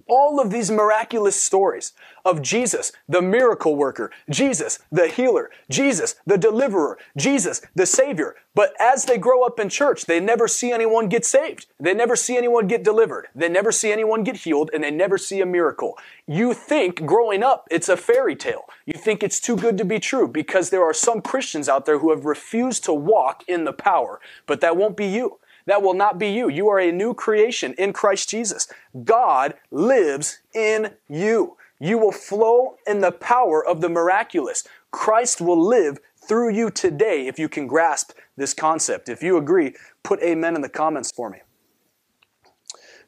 all 0.08 0.40
of 0.40 0.52
these 0.52 0.70
miraculous 0.70 1.42
stories 1.42 1.94
of 2.24 2.42
Jesus, 2.42 2.92
the 3.08 3.22
miracle 3.22 3.76
worker, 3.76 4.12
Jesus, 4.30 4.80
the 4.92 5.08
healer, 5.08 5.52
Jesus, 5.70 6.16
the 6.26 6.38
deliverer, 6.38 6.98
Jesus, 7.16 7.62
the 7.76 7.86
savior. 7.86 8.36
But 8.56 8.74
as 8.80 9.06
they 9.06 9.18
grow 9.18 9.44
up 9.44 9.60
in 9.60 9.70
church, 9.70 10.06
they 10.06 10.20
never 10.20 10.48
see 10.48 10.72
anyone 10.72 11.08
get 11.08 11.26
saved. 11.26 11.68
They 11.80 11.94
never 11.94 12.16
see 12.16 12.36
anyone 12.38 12.68
get 12.68 12.84
delivered. 12.84 13.28
They 13.36 13.50
never 13.50 13.72
see 13.72 13.92
anyone 13.92 14.24
get 14.24 14.38
healed 14.38 14.72
and 14.74 14.84
they 14.84 14.92
never 14.92 15.18
see 15.18 15.42
a 15.42 15.46
miracle. 15.46 15.98
You 16.28 16.54
think 16.54 17.06
growing 17.06 17.44
up 17.44 17.68
it's 17.70 17.90
a 17.90 17.98
fairy 17.98 18.36
tale. 18.36 18.66
You 18.86 18.94
think 18.94 19.22
it's 19.22 19.40
too 19.40 19.56
good 19.56 19.78
to 19.78 19.86
be 19.86 20.00
true 20.00 20.28
because 20.28 20.70
there 20.70 20.84
are 20.84 20.94
some 20.94 21.22
Christians 21.22 21.70
out 21.70 21.86
there 21.86 22.00
who 22.00 22.10
have 22.10 22.26
refused 22.26 22.84
to 22.86 22.94
walk 22.94 23.44
in 23.48 23.66
the 23.66 23.74
power, 23.74 24.20
but 24.48 24.62
that 24.62 24.78
won't 24.78 24.98
be 24.98 25.06
you. 25.08 25.38
That 25.66 25.82
will 25.82 25.94
not 25.94 26.20
be 26.20 26.30
you. 26.30 26.50
You 26.50 26.70
are 26.70 26.80
a 26.80 26.92
new 26.92 27.14
creation 27.14 27.74
in 27.78 27.94
Christ 27.94 28.30
Jesus. 28.30 28.68
God 29.04 29.56
lives 29.72 30.40
in 30.54 30.94
you. 31.10 31.58
You 31.80 31.98
will 31.98 32.12
flow 32.12 32.78
in 32.88 33.02
the 33.02 33.12
power 33.12 33.66
of 33.66 33.82
the 33.82 33.90
miraculous. 33.90 34.64
Christ 34.92 35.42
will 35.42 35.60
live 35.60 36.00
through 36.28 36.52
you 36.52 36.70
today 36.70 37.28
if 37.28 37.38
you 37.38 37.50
can 37.50 37.68
grasp 37.68 38.12
this 38.38 38.54
concept. 38.54 39.10
If 39.10 39.22
you 39.22 39.38
agree, 39.38 39.76
put 40.04 40.22
amen 40.22 40.56
in 40.56 40.62
the 40.62 40.70
comments 40.70 41.12
for 41.12 41.30
me. 41.30 41.40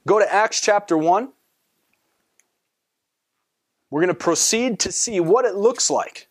Go 0.06 0.20
to 0.20 0.34
Acts 0.34 0.62
chapter 0.62 0.98
1. 0.98 1.30
We're 3.90 4.02
going 4.02 4.10
to 4.10 4.14
proceed 4.14 4.80
to 4.82 4.92
see 4.92 5.20
what 5.20 5.46
it 5.46 5.56
looks 5.56 5.90
like 5.90 6.28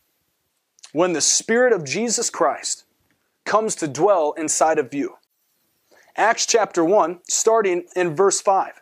when 0.92 1.12
the 1.12 1.20
Spirit 1.20 1.72
of 1.72 1.84
Jesus 1.84 2.30
Christ 2.30 2.84
comes 3.44 3.74
to 3.76 3.88
dwell 3.88 4.32
inside 4.32 4.78
of 4.78 4.92
you. 4.92 5.16
Acts 6.18 6.46
chapter 6.46 6.82
1, 6.82 7.20
starting 7.28 7.84
in 7.94 8.16
verse 8.16 8.40
5. 8.40 8.80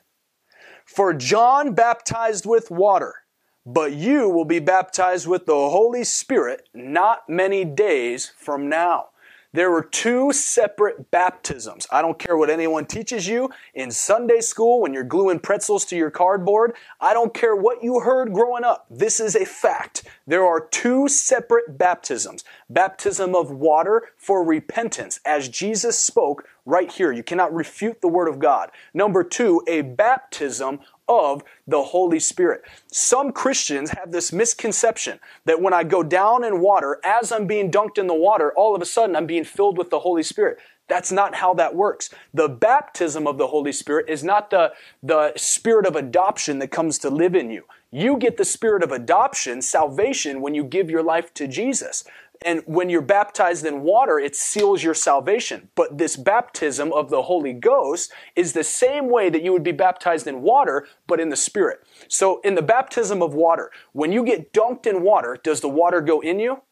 For 0.84 1.12
John 1.12 1.74
baptized 1.74 2.46
with 2.46 2.70
water, 2.70 3.24
but 3.66 3.92
you 3.92 4.28
will 4.28 4.44
be 4.44 4.60
baptized 4.60 5.26
with 5.26 5.44
the 5.44 5.52
Holy 5.52 6.04
Spirit 6.04 6.68
not 6.72 7.28
many 7.28 7.64
days 7.64 8.30
from 8.38 8.68
now. 8.68 9.06
There 9.52 9.70
were 9.70 9.82
two 9.82 10.32
separate 10.32 11.12
baptisms. 11.12 11.86
I 11.90 12.02
don't 12.02 12.18
care 12.18 12.36
what 12.36 12.50
anyone 12.50 12.86
teaches 12.86 13.28
you 13.28 13.50
in 13.72 13.92
Sunday 13.92 14.40
school 14.40 14.80
when 14.80 14.92
you're 14.92 15.04
gluing 15.04 15.38
pretzels 15.38 15.84
to 15.86 15.96
your 15.96 16.10
cardboard. 16.10 16.74
I 17.00 17.14
don't 17.14 17.32
care 17.32 17.54
what 17.54 17.82
you 17.82 18.00
heard 18.00 18.32
growing 18.32 18.64
up. 18.64 18.86
This 18.90 19.20
is 19.20 19.36
a 19.36 19.44
fact. 19.44 20.02
There 20.26 20.44
are 20.44 20.60
two 20.60 21.06
separate 21.06 21.78
baptisms. 21.78 22.42
Baptism 22.68 23.36
of 23.36 23.52
water 23.52 24.08
for 24.16 24.44
repentance, 24.44 25.20
as 25.24 25.48
Jesus 25.48 25.96
spoke 25.96 26.44
right 26.66 26.90
here. 26.90 27.12
You 27.12 27.22
cannot 27.22 27.54
refute 27.54 28.00
the 28.00 28.08
Word 28.08 28.28
of 28.28 28.38
God. 28.38 28.70
Number 28.92 29.22
two, 29.22 29.62
a 29.66 29.82
baptism 29.82 30.80
of 31.08 31.42
the 31.66 31.82
Holy 31.82 32.18
Spirit. 32.18 32.62
Some 32.90 33.32
Christians 33.32 33.90
have 33.90 34.10
this 34.10 34.32
misconception 34.32 35.20
that 35.44 35.60
when 35.60 35.74
I 35.74 35.84
go 35.84 36.02
down 36.02 36.44
in 36.44 36.60
water, 36.60 36.98
as 37.04 37.30
I'm 37.30 37.46
being 37.46 37.70
dunked 37.70 37.98
in 37.98 38.06
the 38.06 38.14
water, 38.14 38.52
all 38.56 38.74
of 38.74 38.80
a 38.80 38.86
sudden 38.86 39.14
I'm 39.14 39.26
being 39.26 39.44
filled 39.44 39.76
with 39.76 39.90
the 39.90 40.00
Holy 40.00 40.22
Spirit. 40.22 40.58
That's 40.86 41.10
not 41.10 41.34
how 41.34 41.54
that 41.54 41.74
works. 41.74 42.10
The 42.34 42.48
baptism 42.48 43.26
of 43.26 43.38
the 43.38 43.46
Holy 43.46 43.72
Spirit 43.72 44.08
is 44.08 44.22
not 44.22 44.50
the, 44.50 44.72
the 45.02 45.32
spirit 45.36 45.86
of 45.86 45.96
adoption 45.96 46.58
that 46.58 46.68
comes 46.68 46.98
to 46.98 47.10
live 47.10 47.34
in 47.34 47.50
you. 47.50 47.64
You 47.90 48.16
get 48.16 48.36
the 48.36 48.44
spirit 48.44 48.82
of 48.82 48.92
adoption, 48.92 49.62
salvation, 49.62 50.40
when 50.40 50.54
you 50.54 50.64
give 50.64 50.90
your 50.90 51.02
life 51.02 51.32
to 51.34 51.46
Jesus. 51.46 52.04
And 52.42 52.62
when 52.66 52.90
you're 52.90 53.00
baptized 53.00 53.64
in 53.64 53.82
water, 53.82 54.18
it 54.18 54.36
seals 54.36 54.82
your 54.82 54.94
salvation. 54.94 55.70
But 55.74 55.98
this 55.98 56.16
baptism 56.16 56.92
of 56.92 57.08
the 57.08 57.22
Holy 57.22 57.52
Ghost 57.52 58.12
is 58.36 58.52
the 58.52 58.64
same 58.64 59.08
way 59.08 59.30
that 59.30 59.42
you 59.42 59.52
would 59.52 59.62
be 59.62 59.72
baptized 59.72 60.26
in 60.26 60.42
water, 60.42 60.86
but 61.06 61.20
in 61.20 61.30
the 61.30 61.36
Spirit. 61.36 61.86
So 62.08 62.40
in 62.40 62.54
the 62.54 62.62
baptism 62.62 63.22
of 63.22 63.34
water, 63.34 63.70
when 63.92 64.12
you 64.12 64.24
get 64.24 64.52
dunked 64.52 64.86
in 64.86 65.02
water, 65.02 65.38
does 65.42 65.60
the 65.60 65.68
water 65.68 66.00
go 66.00 66.20
in 66.20 66.38
you? 66.38 66.62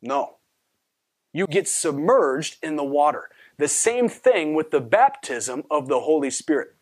No. 0.00 0.36
You 1.32 1.46
get 1.46 1.68
submerged 1.68 2.58
in 2.62 2.76
the 2.76 2.84
water. 2.84 3.28
The 3.58 3.68
same 3.68 4.08
thing 4.08 4.54
with 4.54 4.70
the 4.70 4.80
baptism 4.80 5.64
of 5.70 5.88
the 5.88 6.00
Holy 6.00 6.30
Spirit. 6.30 6.76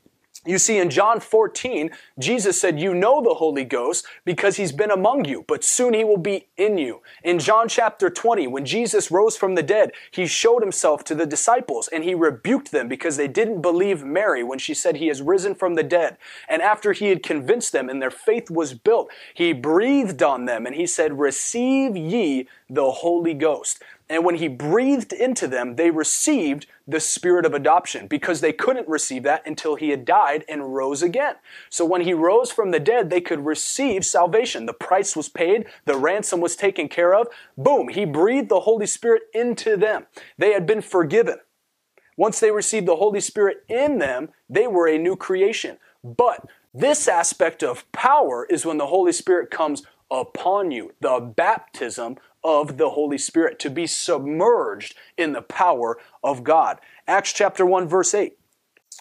You 0.45 0.59
see, 0.59 0.79
in 0.79 0.91
John 0.91 1.21
14, 1.21 1.91
Jesus 2.19 2.61
said, 2.61 2.81
You 2.81 2.95
know 2.95 3.23
the 3.23 3.35
Holy 3.35 3.65
Ghost 3.65 4.05
because 4.25 4.57
he's 4.57 4.73
been 4.73 4.91
among 4.91 5.25
you, 5.25 5.45
but 5.47 5.63
soon 5.63 5.95
he 5.95 6.03
will 6.03 6.17
be 6.17 6.49
in 6.57 6.79
you. 6.79 7.01
In 7.23 7.39
John 7.39 7.69
chapter 7.69 8.11
20, 8.11 8.49
when 8.49 8.65
Jesus 8.65 9.13
rose 9.13 9.37
from 9.37 9.55
the 9.55 9.63
dead, 9.63 9.93
he 10.11 10.27
showed 10.27 10.61
himself 10.61 11.05
to 11.05 11.15
the 11.15 11.27
disciples 11.27 11.87
and 11.87 12.03
he 12.03 12.17
rebuked 12.17 12.73
them 12.73 12.89
because 12.89 13.17
they 13.17 13.29
didn't 13.29 13.63
believe 13.63 14.03
Mary 14.03 14.43
when 14.43 14.59
she 14.59 14.75
said 14.75 14.97
he 14.97 15.07
has 15.07 15.23
risen 15.23 15.55
from 15.55 15.77
the 15.77 15.85
dead. 15.85 16.17
And 16.49 16.61
after 16.61 16.93
he 16.93 17.11
had 17.11 17.23
convinced 17.23 17.71
them 17.71 17.89
and 17.89 18.03
their 18.03 18.11
faith 18.11 18.51
was 18.51 18.75
built, 18.75 19.13
he 19.35 19.53
breathed 19.53 20.25
on 20.25 20.47
them 20.47 20.67
and 20.67 20.75
he 20.75 20.89
said, 20.89 21.21
Receive 21.21 21.97
ye 21.97 22.49
the 22.69 22.91
Holy 22.91 23.35
Ghost. 23.35 23.81
And 24.12 24.26
when 24.26 24.35
he 24.35 24.47
breathed 24.47 25.14
into 25.14 25.49
them, 25.49 25.76
they 25.76 25.90
received 25.90 26.66
the 26.87 27.00
spirit 27.00 27.47
of 27.47 27.54
adoption 27.54 28.07
because 28.09 28.42
they 28.42 28.52
couldn't 28.52 28.87
receive 28.87 29.23
that 29.23 29.47
until 29.47 29.75
he 29.75 29.88
had 29.88 30.04
died 30.04 30.45
and 30.50 30.75
rose 30.75 31.02
again. 31.02 31.37
So 31.71 31.87
when 31.87 32.02
he 32.02 32.12
rose 32.12 32.52
from 32.52 32.73
the 32.73 32.78
dead, 32.78 33.09
they 33.09 33.23
could 33.23 33.47
receive 33.47 34.04
salvation. 34.04 34.66
The 34.66 34.75
price 34.75 35.16
was 35.16 35.31
paid, 35.31 35.64
the 35.87 35.97
ransom 35.97 36.42
was 36.42 36.57
taken 36.57 36.90
care 36.90 37.14
of. 37.14 37.28
Boom, 37.57 37.88
he 37.88 38.04
breathed 38.04 38.50
the 38.50 38.61
Holy 38.61 38.85
Spirit 38.85 39.23
into 39.33 39.78
them. 39.78 40.04
They 40.37 40.52
had 40.52 40.66
been 40.66 40.83
forgiven. 40.83 41.38
Once 42.19 42.38
they 42.38 42.50
received 42.50 42.87
the 42.87 42.97
Holy 42.97 43.21
Spirit 43.21 43.64
in 43.66 43.99
them, 43.99 44.28
they 44.47 44.66
were 44.66 44.88
a 44.88 44.99
new 44.99 45.16
creation. 45.16 45.78
But 46.04 46.47
this 46.75 47.09
aspect 47.09 47.62
of 47.62 47.90
power 47.92 48.45
is 48.50 48.66
when 48.66 48.76
the 48.76 48.88
Holy 48.88 49.12
Spirit 49.12 49.50
comes 49.50 49.85
upon 50.11 50.71
you, 50.71 50.92
the 51.00 51.19
baptism 51.19 52.19
of 52.45 52.77
the 52.77 52.91
Holy 52.91 53.19
Spirit, 53.19 53.59
to 53.61 53.71
be 53.71 53.87
submerged 53.87 54.95
in 55.17 55.33
the 55.33 55.43
power 55.43 55.99
of 56.23 56.45
God. 56.45 56.81
Acts 57.07 57.33
chapter 57.33 57.65
1, 57.65 57.89
verse 57.89 58.15
8. 58.15 58.37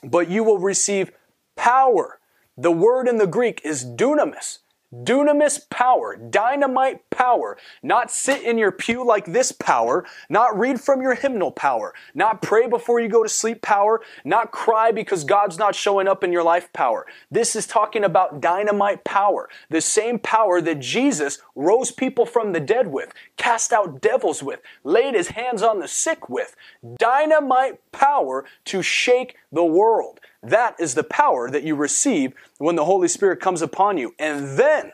But 0.03 0.29
you 0.29 0.43
will 0.43 0.59
receive 0.59 1.11
power. 1.55 2.19
The 2.57 2.71
word 2.71 3.07
in 3.07 3.17
the 3.17 3.27
Greek 3.27 3.61
is 3.63 3.85
dunamis. 3.85 4.59
Dunamis 4.93 5.69
power, 5.69 6.15
dynamite 6.15 7.09
power, 7.09 7.57
not 7.81 8.11
sit 8.11 8.43
in 8.43 8.57
your 8.57 8.71
pew 8.71 9.05
like 9.05 9.25
this 9.25 9.51
power, 9.51 10.05
not 10.29 10.57
read 10.57 10.79
from 10.81 11.01
your 11.01 11.15
hymnal 11.15 11.51
power, 11.51 11.93
not 12.13 12.41
pray 12.41 12.67
before 12.67 12.99
you 12.99 13.07
go 13.07 13.23
to 13.23 13.29
sleep 13.29 13.61
power, 13.61 14.01
not 14.25 14.51
cry 14.51 14.91
because 14.91 15.23
God's 15.23 15.57
not 15.57 15.75
showing 15.75 16.07
up 16.07 16.23
in 16.23 16.31
your 16.31 16.43
life 16.43 16.71
power. 16.73 17.05
This 17.29 17.55
is 17.55 17.65
talking 17.65 18.03
about 18.03 18.41
dynamite 18.41 19.03
power, 19.03 19.49
the 19.69 19.81
same 19.81 20.19
power 20.19 20.61
that 20.61 20.79
Jesus 20.79 21.39
rose 21.55 21.91
people 21.91 22.25
from 22.25 22.51
the 22.51 22.59
dead 22.59 22.87
with, 22.87 23.13
cast 23.37 23.71
out 23.71 24.01
devils 24.01 24.43
with, 24.43 24.59
laid 24.83 25.15
his 25.15 25.29
hands 25.29 25.61
on 25.61 25.79
the 25.79 25.87
sick 25.87 26.29
with. 26.29 26.55
Dynamite 26.97 27.79
power 27.91 28.45
to 28.65 28.81
shake 28.81 29.37
the 29.51 29.63
world. 29.63 30.19
That 30.43 30.75
is 30.79 30.95
the 30.95 31.03
power 31.03 31.49
that 31.51 31.63
you 31.63 31.75
receive 31.75 32.33
when 32.57 32.75
the 32.75 32.85
Holy 32.85 33.07
Spirit 33.07 33.39
comes 33.39 33.61
upon 33.61 33.97
you. 33.97 34.15
And 34.17 34.57
then, 34.57 34.91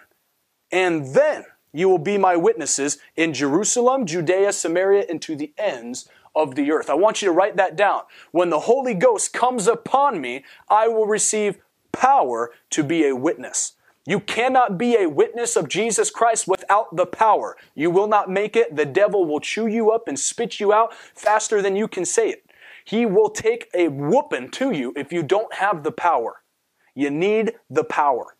and 0.71 1.13
then 1.13 1.45
you 1.71 1.87
will 1.89 1.99
be 1.99 2.17
my 2.17 2.35
witnesses 2.35 2.97
in 3.15 3.33
Jerusalem, 3.33 4.05
Judea, 4.05 4.51
Samaria, 4.51 5.05
and 5.09 5.21
to 5.21 5.35
the 5.35 5.53
ends 5.57 6.09
of 6.35 6.55
the 6.55 6.71
earth. 6.71 6.89
I 6.89 6.95
want 6.95 7.21
you 7.21 7.27
to 7.27 7.31
write 7.31 7.55
that 7.57 7.75
down. 7.75 8.01
When 8.31 8.49
the 8.49 8.61
Holy 8.61 8.93
Ghost 8.93 9.33
comes 9.33 9.67
upon 9.67 10.21
me, 10.21 10.43
I 10.69 10.87
will 10.87 11.07
receive 11.07 11.57
power 11.91 12.51
to 12.71 12.83
be 12.83 13.05
a 13.05 13.15
witness. 13.15 13.73
You 14.05 14.21
cannot 14.21 14.77
be 14.77 14.95
a 14.95 15.09
witness 15.09 15.55
of 15.55 15.67
Jesus 15.67 16.09
Christ 16.09 16.47
without 16.47 16.95
the 16.95 17.05
power. 17.05 17.57
You 17.75 17.91
will 17.91 18.07
not 18.07 18.29
make 18.29 18.55
it. 18.55 18.75
The 18.75 18.85
devil 18.85 19.25
will 19.25 19.41
chew 19.41 19.67
you 19.67 19.91
up 19.91 20.07
and 20.07 20.17
spit 20.17 20.59
you 20.59 20.71
out 20.71 20.93
faster 20.93 21.61
than 21.61 21.75
you 21.75 21.87
can 21.87 22.05
say 22.05 22.29
it. 22.29 22.46
He 22.87 23.05
will 23.05 23.29
take 23.29 23.69
a 23.73 23.89
whooping 23.89 24.51
to 24.51 24.71
you 24.71 24.93
if 24.95 25.11
you 25.11 25.21
don't 25.21 25.53
have 25.55 25.83
the 25.83 25.91
power. 25.91 26.41
You 26.95 27.09
need 27.09 27.55
the 27.69 27.83
power. 27.83 28.37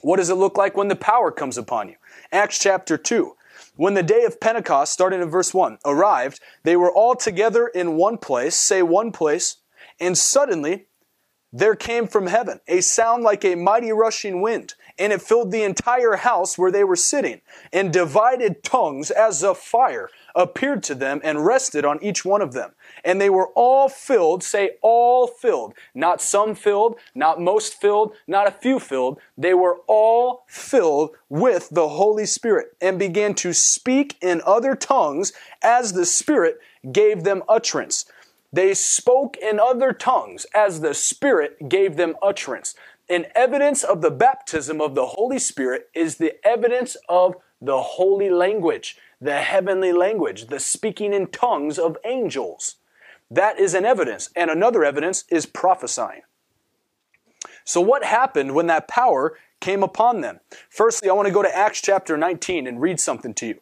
What 0.00 0.18
does 0.18 0.30
it 0.30 0.36
look 0.36 0.56
like 0.56 0.76
when 0.76 0.86
the 0.86 0.94
power 0.94 1.32
comes 1.32 1.58
upon 1.58 1.88
you? 1.88 1.96
Acts 2.30 2.60
chapter 2.60 2.96
2. 2.96 3.34
When 3.74 3.94
the 3.94 4.04
day 4.04 4.22
of 4.22 4.38
Pentecost, 4.38 4.92
starting 4.92 5.20
in 5.20 5.28
verse 5.28 5.52
1, 5.52 5.78
arrived, 5.84 6.38
they 6.62 6.76
were 6.76 6.92
all 6.92 7.16
together 7.16 7.66
in 7.66 7.96
one 7.96 8.16
place, 8.16 8.54
say 8.54 8.80
one 8.80 9.10
place, 9.10 9.56
and 9.98 10.16
suddenly 10.16 10.86
there 11.52 11.74
came 11.74 12.06
from 12.06 12.28
heaven 12.28 12.60
a 12.68 12.80
sound 12.80 13.24
like 13.24 13.44
a 13.44 13.56
mighty 13.56 13.90
rushing 13.90 14.40
wind, 14.40 14.74
and 15.00 15.12
it 15.12 15.20
filled 15.20 15.50
the 15.50 15.64
entire 15.64 16.14
house 16.14 16.56
where 16.56 16.70
they 16.70 16.84
were 16.84 16.94
sitting, 16.94 17.40
and 17.72 17.92
divided 17.92 18.62
tongues 18.62 19.10
as 19.10 19.42
of 19.42 19.58
fire 19.58 20.10
appeared 20.38 20.84
to 20.84 20.94
them 20.94 21.20
and 21.24 21.44
rested 21.44 21.84
on 21.84 22.02
each 22.02 22.24
one 22.24 22.40
of 22.40 22.52
them. 22.52 22.70
And 23.04 23.20
they 23.20 23.28
were 23.28 23.48
all 23.48 23.88
filled, 23.88 24.44
say 24.44 24.76
all 24.80 25.26
filled, 25.26 25.74
not 25.94 26.22
some 26.22 26.54
filled, 26.54 26.96
not 27.12 27.40
most 27.40 27.78
filled, 27.78 28.14
not 28.28 28.46
a 28.46 28.52
few 28.52 28.78
filled. 28.78 29.20
They 29.36 29.52
were 29.52 29.78
all 29.88 30.44
filled 30.46 31.16
with 31.28 31.68
the 31.70 31.88
Holy 31.88 32.24
Spirit 32.24 32.76
and 32.80 33.00
began 33.00 33.34
to 33.34 33.52
speak 33.52 34.16
in 34.22 34.40
other 34.46 34.76
tongues 34.76 35.32
as 35.60 35.92
the 35.92 36.06
Spirit 36.06 36.58
gave 36.92 37.24
them 37.24 37.42
utterance. 37.48 38.06
They 38.52 38.74
spoke 38.74 39.36
in 39.36 39.58
other 39.58 39.92
tongues 39.92 40.46
as 40.54 40.80
the 40.80 40.94
Spirit 40.94 41.68
gave 41.68 41.96
them 41.96 42.14
utterance. 42.22 42.76
An 43.10 43.26
evidence 43.34 43.82
of 43.82 44.02
the 44.02 44.10
baptism 44.10 44.80
of 44.80 44.94
the 44.94 45.06
Holy 45.06 45.40
Spirit 45.40 45.88
is 45.94 46.16
the 46.16 46.34
evidence 46.46 46.96
of 47.08 47.34
the 47.60 47.80
holy 47.80 48.30
language 48.30 48.96
the 49.20 49.40
heavenly 49.40 49.92
language, 49.92 50.46
the 50.46 50.60
speaking 50.60 51.12
in 51.12 51.26
tongues 51.28 51.78
of 51.78 51.96
angels. 52.04 52.76
That 53.30 53.58
is 53.58 53.74
an 53.74 53.84
evidence. 53.84 54.30
And 54.36 54.50
another 54.50 54.84
evidence 54.84 55.24
is 55.28 55.46
prophesying. 55.46 56.22
So, 57.64 57.80
what 57.80 58.04
happened 58.04 58.54
when 58.54 58.66
that 58.68 58.88
power 58.88 59.36
came 59.60 59.82
upon 59.82 60.22
them? 60.22 60.40
Firstly, 60.70 61.10
I 61.10 61.12
want 61.12 61.28
to 61.28 61.34
go 61.34 61.42
to 61.42 61.56
Acts 61.56 61.82
chapter 61.82 62.16
19 62.16 62.66
and 62.66 62.80
read 62.80 62.98
something 63.00 63.34
to 63.34 63.46
you 63.46 63.60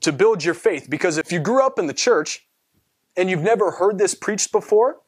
to 0.00 0.12
build 0.12 0.44
your 0.44 0.54
faith. 0.54 0.88
Because 0.90 1.18
if 1.18 1.30
you 1.30 1.38
grew 1.38 1.64
up 1.64 1.78
in 1.78 1.86
the 1.86 1.94
church 1.94 2.46
and 3.16 3.30
you've 3.30 3.42
never 3.42 3.72
heard 3.72 3.98
this 3.98 4.14
preached 4.14 4.50
before, 4.50 5.00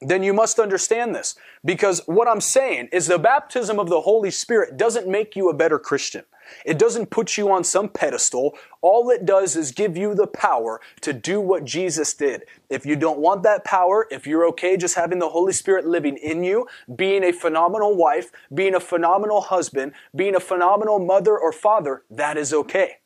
then 0.00 0.22
you 0.22 0.32
must 0.32 0.58
understand 0.58 1.14
this. 1.14 1.36
Because 1.64 2.00
what 2.06 2.26
I'm 2.28 2.40
saying 2.40 2.88
is 2.92 3.06
the 3.06 3.18
baptism 3.18 3.78
of 3.78 3.88
the 3.88 4.00
Holy 4.00 4.30
Spirit 4.30 4.76
doesn't 4.76 5.06
make 5.06 5.36
you 5.36 5.48
a 5.48 5.54
better 5.54 5.78
Christian. 5.78 6.24
It 6.64 6.78
doesn't 6.78 7.10
put 7.10 7.36
you 7.36 7.50
on 7.50 7.64
some 7.64 7.88
pedestal. 7.88 8.56
All 8.80 9.10
it 9.10 9.24
does 9.24 9.56
is 9.56 9.72
give 9.72 9.96
you 9.96 10.14
the 10.14 10.26
power 10.26 10.80
to 11.02 11.12
do 11.12 11.40
what 11.40 11.64
Jesus 11.64 12.14
did. 12.14 12.44
If 12.70 12.86
you 12.86 12.96
don't 12.96 13.18
want 13.18 13.42
that 13.42 13.64
power, 13.64 14.06
if 14.10 14.26
you're 14.26 14.46
okay 14.48 14.76
just 14.76 14.94
having 14.94 15.18
the 15.18 15.30
Holy 15.30 15.52
Spirit 15.52 15.86
living 15.86 16.16
in 16.16 16.44
you, 16.44 16.66
being 16.94 17.24
a 17.24 17.32
phenomenal 17.32 17.96
wife, 17.96 18.30
being 18.52 18.74
a 18.74 18.80
phenomenal 18.80 19.40
husband, 19.40 19.92
being 20.14 20.34
a 20.34 20.40
phenomenal 20.40 20.98
mother 20.98 21.36
or 21.38 21.52
father, 21.52 22.02
that 22.10 22.36
is 22.36 22.52
okay. 22.52 22.98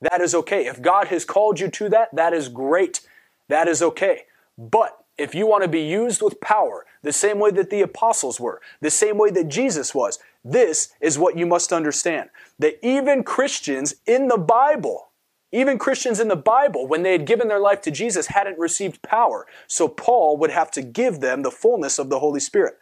That 0.00 0.20
is 0.20 0.34
okay. 0.34 0.66
If 0.66 0.82
God 0.82 1.08
has 1.08 1.24
called 1.24 1.60
you 1.60 1.68
to 1.68 1.88
that, 1.90 2.14
that 2.14 2.32
is 2.32 2.48
great. 2.48 3.00
That 3.48 3.68
is 3.68 3.82
okay. 3.82 4.22
But 4.58 4.98
if 5.16 5.34
you 5.34 5.46
want 5.46 5.62
to 5.62 5.68
be 5.68 5.82
used 5.82 6.22
with 6.22 6.40
power, 6.40 6.84
the 7.02 7.12
same 7.12 7.38
way 7.38 7.50
that 7.52 7.70
the 7.70 7.82
apostles 7.82 8.40
were, 8.40 8.60
the 8.80 8.90
same 8.90 9.18
way 9.18 9.30
that 9.30 9.48
Jesus 9.48 9.94
was, 9.94 10.18
this 10.44 10.92
is 11.00 11.18
what 11.18 11.36
you 11.36 11.46
must 11.46 11.72
understand. 11.72 12.30
That 12.58 12.84
even 12.84 13.22
Christians 13.22 13.94
in 14.06 14.28
the 14.28 14.38
Bible, 14.38 15.10
even 15.52 15.78
Christians 15.78 16.18
in 16.18 16.28
the 16.28 16.36
Bible, 16.36 16.86
when 16.86 17.02
they 17.02 17.12
had 17.12 17.26
given 17.26 17.48
their 17.48 17.60
life 17.60 17.80
to 17.82 17.90
Jesus, 17.90 18.28
hadn't 18.28 18.58
received 18.58 19.02
power. 19.02 19.46
So 19.66 19.86
Paul 19.86 20.36
would 20.38 20.50
have 20.50 20.70
to 20.72 20.82
give 20.82 21.20
them 21.20 21.42
the 21.42 21.50
fullness 21.50 21.98
of 21.98 22.10
the 22.10 22.18
Holy 22.18 22.40
Spirit. 22.40 22.78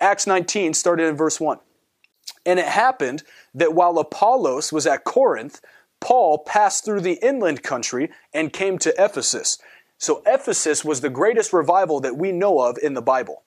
Acts 0.00 0.26
19 0.26 0.74
started 0.74 1.06
in 1.06 1.16
verse 1.16 1.40
1. 1.40 1.58
And 2.44 2.58
it 2.58 2.66
happened 2.66 3.22
that 3.54 3.74
while 3.74 3.98
Apollos 3.98 4.72
was 4.72 4.86
at 4.86 5.04
Corinth, 5.04 5.60
Paul 6.00 6.38
passed 6.38 6.84
through 6.84 7.00
the 7.00 7.18
inland 7.22 7.62
country 7.62 8.10
and 8.32 8.52
came 8.52 8.78
to 8.78 8.94
Ephesus. 9.02 9.58
So 9.98 10.22
Ephesus 10.26 10.84
was 10.84 11.00
the 11.00 11.10
greatest 11.10 11.52
revival 11.52 12.00
that 12.00 12.16
we 12.16 12.32
know 12.32 12.60
of 12.60 12.78
in 12.82 12.94
the 12.94 13.02
Bible. 13.02 13.44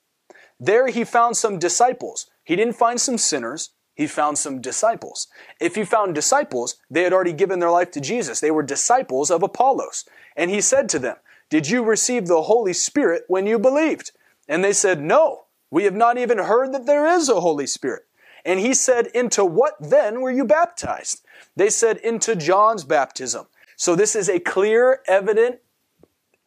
There 0.60 0.88
he 0.88 1.04
found 1.04 1.38
some 1.38 1.60
disciples. 1.60 2.30
He 2.50 2.56
didn't 2.56 2.78
find 2.78 3.00
some 3.00 3.20
sinners. 3.20 3.74
He 3.94 4.08
found 4.08 4.40
some 4.40 4.60
disciples. 4.60 5.28
If 5.62 5.76
he 5.76 5.84
found 5.84 6.16
disciples, 6.16 6.78
they 6.90 7.04
had 7.04 7.14
already 7.14 7.32
given 7.32 7.60
their 7.60 7.70
life 7.70 7.92
to 7.92 8.02
Jesus. 8.02 8.40
They 8.40 8.50
were 8.50 8.64
disciples 8.64 9.30
of 9.30 9.44
Apollos. 9.44 10.04
And 10.36 10.50
he 10.50 10.60
said 10.60 10.90
to 10.90 10.98
them, 10.98 11.18
Did 11.52 11.70
you 11.70 11.84
receive 11.84 12.26
the 12.26 12.42
Holy 12.42 12.74
Spirit 12.74 13.26
when 13.28 13.46
you 13.46 13.60
believed? 13.60 14.14
And 14.48 14.64
they 14.64 14.74
said, 14.74 15.00
No, 15.00 15.44
we 15.70 15.84
have 15.84 15.94
not 15.94 16.18
even 16.18 16.40
heard 16.40 16.74
that 16.74 16.88
there 16.88 17.06
is 17.06 17.30
a 17.30 17.40
Holy 17.40 17.68
Spirit. 17.68 18.08
And 18.44 18.60
he 18.60 18.74
said, 18.74 19.12
Into 19.14 19.46
what 19.46 19.76
then 19.80 20.20
were 20.20 20.32
you 20.32 20.44
baptized? 20.44 21.24
They 21.56 21.70
said, 21.70 21.98
Into 21.98 22.36
John's 22.36 22.84
baptism. 22.84 23.46
So 23.76 23.96
this 23.96 24.16
is 24.16 24.28
a 24.28 24.40
clear, 24.40 25.02
evident 25.08 25.60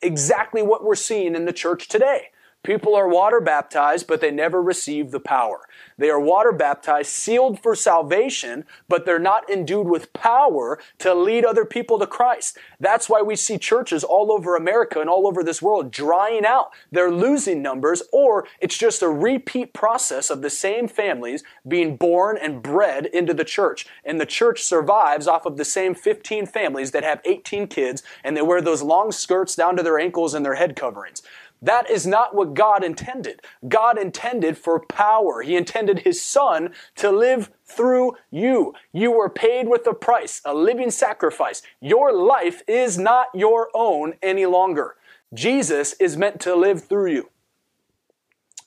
exactly 0.01 0.63
what 0.63 0.83
we're 0.83 0.97
seeing 0.97 1.37
in 1.37 1.45
the 1.45 1.53
church 1.53 1.87
today. 1.87 2.32
People 2.63 2.95
are 2.95 3.09
water 3.09 3.41
baptized, 3.41 4.07
but 4.07 4.21
they 4.21 4.31
never 4.31 4.63
receive 4.63 5.11
the 5.11 5.19
power. 5.19 5.69
They 5.99 6.11
are 6.11 6.21
water 6.21 6.53
baptized, 6.53 7.11
sealed 7.11 7.61
for 7.61 7.75
salvation, 7.75 8.65
but 8.89 9.05
they're 9.05 9.19
not 9.19 9.51
endued 9.51 9.89
with 9.89 10.13
power 10.13 10.79
to 10.99 11.13
lead 11.13 11.45
other 11.45 11.65
people 11.65 11.99
to 11.99 12.07
Christ. 12.07 12.59
That's 12.79 13.09
why 13.09 13.21
we 13.21 13.35
see 13.35 13.59
churches 13.59 14.05
all 14.05 14.31
over 14.31 14.55
America 14.55 15.01
and 15.01 15.11
all 15.11 15.27
over 15.27 15.43
this 15.43 15.61
world 15.61 15.91
drying 15.91 16.45
out. 16.47 16.71
They're 16.93 17.11
losing 17.11 17.63
numbers, 17.63 18.03
or 18.13 18.47
it's 18.61 18.79
just 18.79 19.03
a 19.03 19.09
repeat 19.09 19.73
process 19.73 20.31
of 20.31 20.41
the 20.41 20.51
same 20.51 20.87
families 20.87 21.43
being 21.67 21.97
born 21.97 22.39
and 22.41 22.63
bred 22.63 23.07
into 23.07 23.35
the 23.35 23.45
church. 23.45 23.87
And 24.05 24.21
the 24.21 24.27
church 24.27 24.63
survives 24.63 25.27
off 25.27 25.47
of 25.47 25.57
the 25.57 25.65
same 25.65 25.95
15 25.95 26.47
families 26.47 26.93
that 26.93 27.03
have 27.03 27.21
18 27.25 27.67
kids 27.67 28.03
and 28.23 28.37
they 28.37 28.43
wear 28.43 28.61
those 28.61 28.83
long 28.83 29.11
skirts 29.11 29.57
down 29.57 29.77
to 29.77 29.83
their 29.83 29.99
ankles 29.99 30.35
and 30.35 30.45
their 30.45 30.55
head 30.55 30.77
coverings. 30.77 31.23
That 31.63 31.89
is 31.89 32.07
not 32.07 32.35
what 32.35 32.55
God 32.55 32.83
intended. 32.83 33.41
God 33.69 33.97
intended 33.97 34.59
for 34.59 34.81
power. 34.81 35.43
He 35.43 35.57
intended 35.57 36.01
His 36.01 36.21
Son 36.21 36.75
to 36.97 37.13
live 37.13 37.51
through 37.65 38.17
you. 38.31 38.75
You 38.93 39.13
were 39.13 39.31
paid 39.31 39.69
with 39.69 39.87
a 39.87 39.95
price, 39.95 40.43
a 40.45 40.53
living 40.53 40.91
sacrifice. 40.91 41.63
Your 41.81 42.13
life 42.13 42.63
is 42.67 42.99
not 42.99 43.29
your 43.33 43.69
own 43.75 44.15
any 44.21 44.45
longer. 44.45 44.97
Jesus 45.33 45.95
is 45.95 46.17
meant 46.17 46.41
to 46.41 46.55
live 46.57 46.85
through 46.85 47.13
you. 47.13 47.31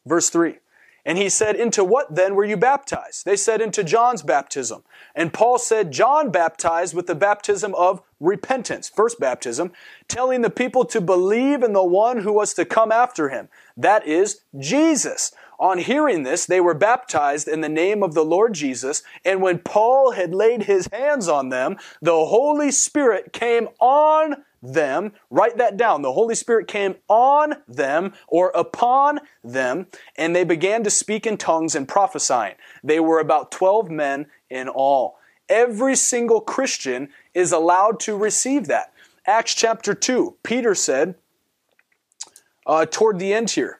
Verse 0.05 0.29
3. 0.29 0.59
And 1.05 1.17
he 1.19 1.29
said, 1.29 1.55
Into 1.55 1.83
what 1.83 2.15
then 2.15 2.35
were 2.35 2.45
you 2.45 2.57
baptized? 2.57 3.25
They 3.25 3.35
said, 3.35 3.61
Into 3.61 3.83
John's 3.83 4.23
baptism. 4.23 4.83
And 5.13 5.31
Paul 5.31 5.59
said, 5.59 5.91
John 5.91 6.31
baptized 6.31 6.95
with 6.95 7.07
the 7.07 7.15
baptism 7.15 7.75
of 7.75 8.01
repentance, 8.19 8.89
first 8.89 9.19
baptism, 9.19 9.71
telling 10.07 10.41
the 10.41 10.49
people 10.49 10.83
to 10.85 10.99
believe 10.99 11.61
in 11.61 11.73
the 11.73 11.83
one 11.83 12.19
who 12.19 12.33
was 12.33 12.53
to 12.55 12.65
come 12.65 12.91
after 12.91 13.29
him. 13.29 13.49
That 13.77 14.07
is 14.07 14.41
Jesus. 14.57 15.31
On 15.59 15.77
hearing 15.77 16.23
this, 16.23 16.45
they 16.45 16.59
were 16.59 16.73
baptized 16.73 17.47
in 17.47 17.61
the 17.61 17.69
name 17.69 18.03
of 18.03 18.13
the 18.13 18.25
Lord 18.25 18.53
Jesus. 18.53 19.03
And 19.23 19.41
when 19.41 19.59
Paul 19.59 20.11
had 20.11 20.33
laid 20.33 20.63
his 20.63 20.89
hands 20.91 21.29
on 21.29 21.49
them, 21.49 21.77
the 22.01 22.25
Holy 22.25 22.71
Spirit 22.71 23.31
came 23.31 23.69
on 23.79 24.43
them. 24.73 25.13
Write 25.29 25.57
that 25.57 25.77
down. 25.77 26.01
The 26.01 26.13
Holy 26.13 26.35
Spirit 26.35 26.67
came 26.67 26.95
on 27.07 27.55
them 27.67 28.13
or 28.27 28.51
upon 28.55 29.19
them, 29.43 29.87
and 30.15 30.35
they 30.35 30.43
began 30.43 30.83
to 30.83 30.89
speak 30.89 31.25
in 31.25 31.37
tongues 31.37 31.75
and 31.75 31.87
prophesying. 31.87 32.55
They 32.83 32.99
were 32.99 33.19
about 33.19 33.51
12 33.51 33.89
men 33.89 34.27
in 34.49 34.67
all. 34.67 35.17
Every 35.47 35.95
single 35.95 36.41
Christian 36.41 37.09
is 37.33 37.51
allowed 37.51 37.99
to 38.01 38.17
receive 38.17 38.67
that. 38.67 38.93
Acts 39.27 39.53
chapter 39.53 39.93
2, 39.93 40.37
Peter 40.43 40.75
said, 40.75 41.15
uh, 42.65 42.85
toward 42.85 43.19
the 43.19 43.33
end 43.33 43.51
here, 43.51 43.79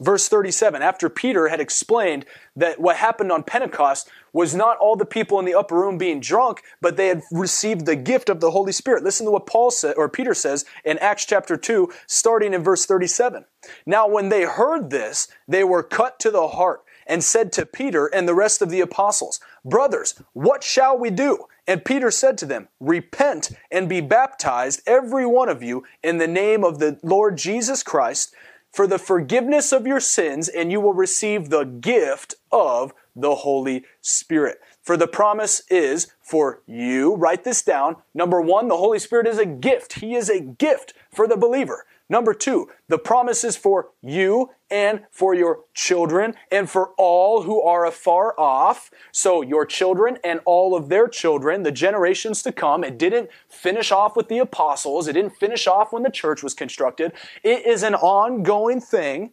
verse 0.00 0.28
37, 0.28 0.82
after 0.82 1.08
Peter 1.08 1.48
had 1.48 1.60
explained 1.60 2.24
that 2.56 2.80
what 2.80 2.96
happened 2.96 3.32
on 3.32 3.42
Pentecost 3.42 4.08
was 4.32 4.54
not 4.54 4.78
all 4.78 4.96
the 4.96 5.04
people 5.04 5.38
in 5.38 5.44
the 5.44 5.54
upper 5.54 5.76
room 5.76 5.98
being 5.98 6.20
drunk, 6.20 6.62
but 6.80 6.96
they 6.96 7.08
had 7.08 7.22
received 7.30 7.86
the 7.86 7.96
gift 7.96 8.28
of 8.28 8.40
the 8.40 8.50
Holy 8.50 8.72
Spirit. 8.72 9.04
Listen 9.04 9.26
to 9.26 9.32
what 9.32 9.46
Paul 9.46 9.70
said, 9.70 9.94
or 9.96 10.08
Peter 10.08 10.34
says 10.34 10.64
in 10.84 10.98
Acts 10.98 11.24
chapter 11.24 11.56
2, 11.56 11.92
starting 12.06 12.54
in 12.54 12.62
verse 12.62 12.86
37. 12.86 13.44
Now, 13.86 14.08
when 14.08 14.28
they 14.28 14.42
heard 14.42 14.90
this, 14.90 15.28
they 15.46 15.64
were 15.64 15.82
cut 15.82 16.18
to 16.20 16.30
the 16.30 16.48
heart 16.48 16.82
and 17.06 17.24
said 17.24 17.52
to 17.52 17.66
Peter 17.66 18.06
and 18.06 18.28
the 18.28 18.34
rest 18.34 18.62
of 18.62 18.70
the 18.70 18.80
apostles, 18.80 19.40
Brothers, 19.64 20.14
what 20.32 20.62
shall 20.62 20.96
we 20.96 21.10
do? 21.10 21.46
And 21.66 21.84
Peter 21.84 22.10
said 22.10 22.38
to 22.38 22.46
them, 22.46 22.68
Repent 22.78 23.50
and 23.70 23.88
be 23.88 24.00
baptized, 24.00 24.82
every 24.86 25.26
one 25.26 25.48
of 25.48 25.62
you, 25.62 25.84
in 26.02 26.18
the 26.18 26.28
name 26.28 26.64
of 26.64 26.78
the 26.78 26.98
Lord 27.02 27.36
Jesus 27.36 27.82
Christ, 27.82 28.34
for 28.72 28.86
the 28.86 28.98
forgiveness 28.98 29.72
of 29.72 29.86
your 29.86 30.00
sins, 30.00 30.48
and 30.48 30.70
you 30.70 30.80
will 30.80 30.94
receive 30.94 31.50
the 31.50 31.64
gift 31.64 32.34
of 32.52 32.94
the 33.20 33.34
Holy 33.36 33.84
Spirit. 34.00 34.60
For 34.82 34.96
the 34.96 35.06
promise 35.06 35.62
is 35.70 36.12
for 36.20 36.62
you, 36.66 37.14
write 37.14 37.44
this 37.44 37.62
down. 37.62 37.96
Number 38.14 38.40
one, 38.40 38.68
the 38.68 38.76
Holy 38.76 38.98
Spirit 38.98 39.26
is 39.26 39.38
a 39.38 39.46
gift. 39.46 39.94
He 39.94 40.14
is 40.14 40.28
a 40.28 40.40
gift 40.40 40.94
for 41.10 41.26
the 41.26 41.36
believer. 41.36 41.86
Number 42.10 42.34
two, 42.34 42.68
the 42.88 42.98
promise 42.98 43.44
is 43.44 43.56
for 43.56 43.90
you 44.02 44.50
and 44.68 45.02
for 45.12 45.32
your 45.32 45.60
children 45.74 46.34
and 46.50 46.68
for 46.68 46.90
all 46.98 47.42
who 47.42 47.62
are 47.62 47.86
afar 47.86 48.34
off. 48.36 48.90
So 49.12 49.42
your 49.42 49.64
children 49.64 50.18
and 50.24 50.40
all 50.44 50.74
of 50.74 50.88
their 50.88 51.06
children, 51.06 51.62
the 51.62 51.70
generations 51.70 52.42
to 52.42 52.50
come. 52.50 52.82
It 52.82 52.98
didn't 52.98 53.30
finish 53.48 53.92
off 53.92 54.16
with 54.16 54.26
the 54.26 54.38
apostles. 54.38 55.06
It 55.06 55.12
didn't 55.12 55.36
finish 55.36 55.68
off 55.68 55.92
when 55.92 56.02
the 56.02 56.10
church 56.10 56.42
was 56.42 56.52
constructed. 56.52 57.12
It 57.44 57.64
is 57.64 57.84
an 57.84 57.94
ongoing 57.94 58.80
thing. 58.80 59.32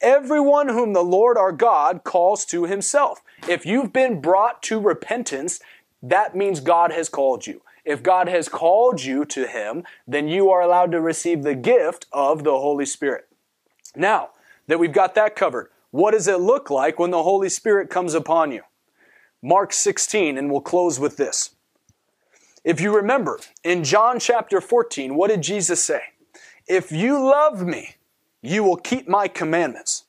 Everyone 0.00 0.68
whom 0.68 0.92
the 0.92 1.02
Lord 1.02 1.38
our 1.38 1.52
God 1.52 2.04
calls 2.04 2.44
to 2.46 2.64
himself. 2.64 3.22
If 3.48 3.64
you've 3.64 3.92
been 3.92 4.20
brought 4.20 4.62
to 4.64 4.78
repentance, 4.78 5.60
that 6.02 6.36
means 6.36 6.60
God 6.60 6.92
has 6.92 7.08
called 7.08 7.46
you. 7.46 7.62
If 7.86 8.02
God 8.02 8.28
has 8.28 8.48
called 8.48 9.04
you 9.04 9.24
to 9.26 9.46
Him, 9.46 9.84
then 10.08 10.26
you 10.26 10.50
are 10.50 10.60
allowed 10.60 10.90
to 10.90 11.00
receive 11.00 11.42
the 11.42 11.54
gift 11.54 12.06
of 12.12 12.42
the 12.42 12.58
Holy 12.58 12.84
Spirit. 12.84 13.28
Now 13.94 14.30
that 14.66 14.80
we've 14.80 14.92
got 14.92 15.14
that 15.14 15.36
covered, 15.36 15.70
what 15.92 16.10
does 16.10 16.26
it 16.26 16.40
look 16.40 16.68
like 16.68 16.98
when 16.98 17.12
the 17.12 17.22
Holy 17.22 17.48
Spirit 17.48 17.88
comes 17.88 18.12
upon 18.12 18.50
you? 18.50 18.62
Mark 19.40 19.72
16, 19.72 20.36
and 20.36 20.50
we'll 20.50 20.60
close 20.60 20.98
with 20.98 21.16
this. 21.16 21.54
If 22.64 22.80
you 22.80 22.94
remember, 22.94 23.38
in 23.62 23.84
John 23.84 24.18
chapter 24.18 24.60
14, 24.60 25.14
what 25.14 25.28
did 25.28 25.42
Jesus 25.42 25.84
say? 25.84 26.00
If 26.66 26.90
you 26.90 27.24
love 27.24 27.64
me, 27.64 27.94
you 28.46 28.62
will 28.62 28.76
keep 28.76 29.08
my 29.08 29.28
commandments. 29.28 30.04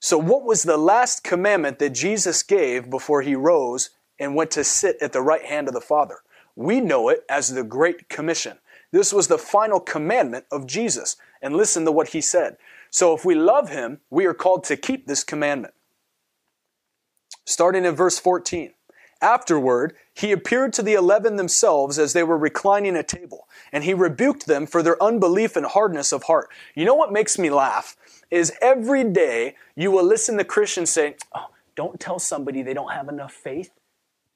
So, 0.00 0.18
what 0.18 0.44
was 0.44 0.62
the 0.62 0.76
last 0.76 1.22
commandment 1.22 1.78
that 1.78 1.90
Jesus 1.90 2.42
gave 2.42 2.90
before 2.90 3.22
he 3.22 3.34
rose 3.34 3.90
and 4.18 4.34
went 4.34 4.50
to 4.52 4.64
sit 4.64 4.96
at 5.00 5.12
the 5.12 5.20
right 5.20 5.44
hand 5.44 5.68
of 5.68 5.74
the 5.74 5.80
Father? 5.80 6.16
We 6.56 6.80
know 6.80 7.08
it 7.08 7.24
as 7.28 7.54
the 7.54 7.62
Great 7.62 8.08
Commission. 8.08 8.58
This 8.92 9.12
was 9.12 9.28
the 9.28 9.38
final 9.38 9.78
commandment 9.78 10.46
of 10.50 10.66
Jesus. 10.66 11.16
And 11.42 11.56
listen 11.56 11.84
to 11.84 11.92
what 11.92 12.08
he 12.08 12.20
said. 12.20 12.56
So 12.90 13.14
if 13.14 13.24
we 13.24 13.34
love 13.34 13.70
him, 13.70 14.00
we 14.10 14.26
are 14.26 14.34
called 14.34 14.64
to 14.64 14.76
keep 14.76 15.06
this 15.06 15.22
commandment. 15.22 15.74
Starting 17.46 17.84
in 17.84 17.94
verse 17.94 18.18
14. 18.18 18.72
Afterward, 19.22 19.94
he 20.14 20.32
appeared 20.32 20.72
to 20.74 20.82
the 20.82 20.94
eleven 20.94 21.36
themselves 21.36 21.98
as 21.98 22.12
they 22.12 22.22
were 22.22 22.38
reclining 22.38 22.96
at 22.96 23.08
table, 23.08 23.48
and 23.70 23.84
he 23.84 23.92
rebuked 23.92 24.46
them 24.46 24.66
for 24.66 24.82
their 24.82 25.02
unbelief 25.02 25.56
and 25.56 25.66
hardness 25.66 26.12
of 26.12 26.24
heart. 26.24 26.48
You 26.74 26.84
know 26.86 26.94
what 26.94 27.12
makes 27.12 27.38
me 27.38 27.50
laugh? 27.50 27.96
Is 28.30 28.52
every 28.62 29.04
day 29.04 29.56
you 29.76 29.90
will 29.90 30.04
listen 30.04 30.38
to 30.38 30.44
Christians 30.44 30.90
say, 30.90 31.16
oh, 31.34 31.48
don't 31.76 32.00
tell 32.00 32.18
somebody 32.18 32.62
they 32.62 32.74
don't 32.74 32.92
have 32.92 33.08
enough 33.08 33.32
faith. 33.32 33.70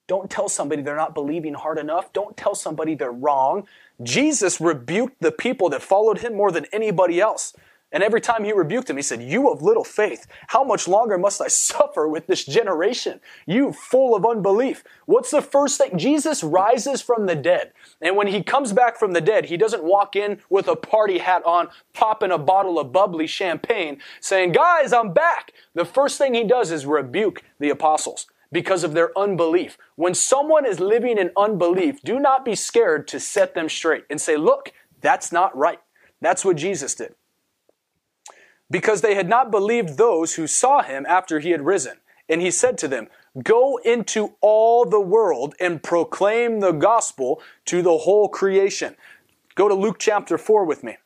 Don't 0.06 0.30
tell 0.30 0.50
somebody 0.50 0.82
they're 0.82 0.96
not 0.96 1.14
believing 1.14 1.54
hard 1.54 1.78
enough. 1.78 2.12
Don't 2.12 2.36
tell 2.36 2.54
somebody 2.54 2.94
they're 2.94 3.10
wrong. 3.10 3.66
Jesus 4.02 4.60
rebuked 4.60 5.20
the 5.20 5.32
people 5.32 5.70
that 5.70 5.80
followed 5.80 6.18
him 6.18 6.34
more 6.34 6.50
than 6.50 6.66
anybody 6.72 7.20
else. 7.20 7.54
And 7.94 8.02
every 8.02 8.20
time 8.20 8.42
he 8.42 8.52
rebuked 8.52 8.90
him, 8.90 8.96
he 8.96 9.02
said, 9.02 9.22
You 9.22 9.48
of 9.48 9.62
little 9.62 9.84
faith, 9.84 10.26
how 10.48 10.64
much 10.64 10.88
longer 10.88 11.16
must 11.16 11.40
I 11.40 11.46
suffer 11.48 12.08
with 12.08 12.26
this 12.26 12.44
generation? 12.44 13.20
You 13.46 13.72
full 13.72 14.16
of 14.16 14.26
unbelief. 14.26 14.82
What's 15.06 15.30
the 15.30 15.40
first 15.40 15.78
thing? 15.78 15.96
Jesus 15.96 16.42
rises 16.42 17.00
from 17.00 17.26
the 17.26 17.36
dead. 17.36 17.72
And 18.02 18.16
when 18.16 18.26
he 18.26 18.42
comes 18.42 18.72
back 18.72 18.98
from 18.98 19.12
the 19.12 19.20
dead, 19.20 19.44
he 19.44 19.56
doesn't 19.56 19.84
walk 19.84 20.16
in 20.16 20.40
with 20.50 20.66
a 20.66 20.74
party 20.74 21.18
hat 21.18 21.44
on, 21.46 21.68
popping 21.92 22.32
a 22.32 22.38
bottle 22.38 22.80
of 22.80 22.92
bubbly 22.92 23.28
champagne, 23.28 24.00
saying, 24.20 24.50
Guys, 24.50 24.92
I'm 24.92 25.12
back. 25.12 25.52
The 25.74 25.84
first 25.84 26.18
thing 26.18 26.34
he 26.34 26.42
does 26.42 26.72
is 26.72 26.84
rebuke 26.84 27.44
the 27.60 27.70
apostles 27.70 28.26
because 28.50 28.82
of 28.82 28.94
their 28.94 29.16
unbelief. 29.16 29.78
When 29.94 30.14
someone 30.14 30.66
is 30.66 30.80
living 30.80 31.16
in 31.16 31.30
unbelief, 31.36 32.02
do 32.02 32.18
not 32.18 32.44
be 32.44 32.56
scared 32.56 33.06
to 33.08 33.20
set 33.20 33.54
them 33.54 33.68
straight 33.68 34.04
and 34.10 34.20
say, 34.20 34.36
look, 34.36 34.72
that's 35.00 35.30
not 35.30 35.56
right. 35.56 35.80
That's 36.20 36.44
what 36.44 36.56
Jesus 36.56 36.96
did. 36.96 37.14
Because 38.70 39.00
they 39.00 39.14
had 39.14 39.28
not 39.28 39.50
believed 39.50 39.96
those 39.96 40.34
who 40.34 40.46
saw 40.46 40.82
him 40.82 41.04
after 41.08 41.40
he 41.40 41.50
had 41.50 41.66
risen. 41.66 41.98
And 42.28 42.40
he 42.40 42.50
said 42.50 42.78
to 42.78 42.88
them, 42.88 43.08
Go 43.42 43.78
into 43.84 44.34
all 44.40 44.84
the 44.84 45.00
world 45.00 45.54
and 45.60 45.82
proclaim 45.82 46.60
the 46.60 46.72
gospel 46.72 47.42
to 47.66 47.82
the 47.82 47.98
whole 47.98 48.28
creation. 48.28 48.96
Go 49.54 49.68
to 49.68 49.74
Luke 49.74 49.98
chapter 49.98 50.38
4 50.38 50.64
with 50.64 50.82
me. 50.82 50.96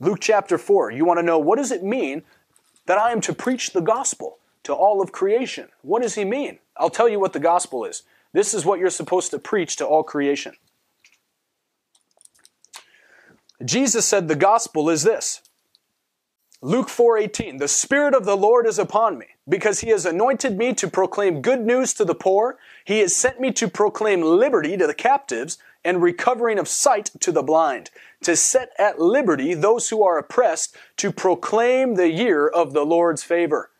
Luke 0.00 0.18
chapter 0.20 0.58
4. 0.58 0.90
You 0.90 1.04
want 1.04 1.18
to 1.18 1.24
know 1.24 1.38
what 1.38 1.56
does 1.58 1.70
it 1.70 1.82
mean 1.82 2.22
that 2.86 2.98
I 2.98 3.12
am 3.12 3.20
to 3.22 3.32
preach 3.32 3.72
the 3.72 3.80
gospel? 3.80 4.38
to 4.68 4.74
all 4.74 5.00
of 5.00 5.12
creation. 5.12 5.68
What 5.80 6.02
does 6.02 6.14
he 6.14 6.26
mean? 6.26 6.58
I'll 6.76 6.90
tell 6.90 7.08
you 7.08 7.18
what 7.18 7.32
the 7.32 7.40
gospel 7.40 7.86
is. 7.86 8.02
This 8.34 8.52
is 8.52 8.66
what 8.66 8.78
you're 8.78 8.90
supposed 8.90 9.30
to 9.30 9.38
preach 9.38 9.76
to 9.76 9.86
all 9.86 10.02
creation. 10.02 10.56
Jesus 13.64 14.04
said 14.04 14.28
the 14.28 14.36
gospel 14.36 14.90
is 14.90 15.04
this. 15.04 15.40
Luke 16.60 16.88
4:18 16.88 17.58
The 17.58 17.68
spirit 17.68 18.14
of 18.14 18.24
the 18.24 18.36
Lord 18.36 18.66
is 18.66 18.80
upon 18.80 19.16
me 19.16 19.26
because 19.48 19.78
he 19.78 19.90
has 19.90 20.04
anointed 20.04 20.58
me 20.58 20.74
to 20.74 20.88
proclaim 20.88 21.40
good 21.40 21.64
news 21.64 21.94
to 21.94 22.04
the 22.04 22.16
poor 22.16 22.58
he 22.84 22.98
has 22.98 23.14
sent 23.14 23.38
me 23.38 23.52
to 23.52 23.68
proclaim 23.68 24.22
liberty 24.22 24.76
to 24.76 24.84
the 24.84 24.92
captives 24.92 25.58
and 25.84 26.02
recovering 26.02 26.58
of 26.58 26.66
sight 26.66 27.12
to 27.20 27.30
the 27.30 27.44
blind 27.44 27.90
to 28.22 28.34
set 28.34 28.72
at 28.76 29.00
liberty 29.00 29.54
those 29.54 29.90
who 29.90 30.02
are 30.02 30.18
oppressed 30.18 30.76
to 30.96 31.12
proclaim 31.12 31.94
the 31.94 32.10
year 32.10 32.48
of 32.48 32.72
the 32.72 32.84
Lord's 32.84 33.22
favor 33.22 33.70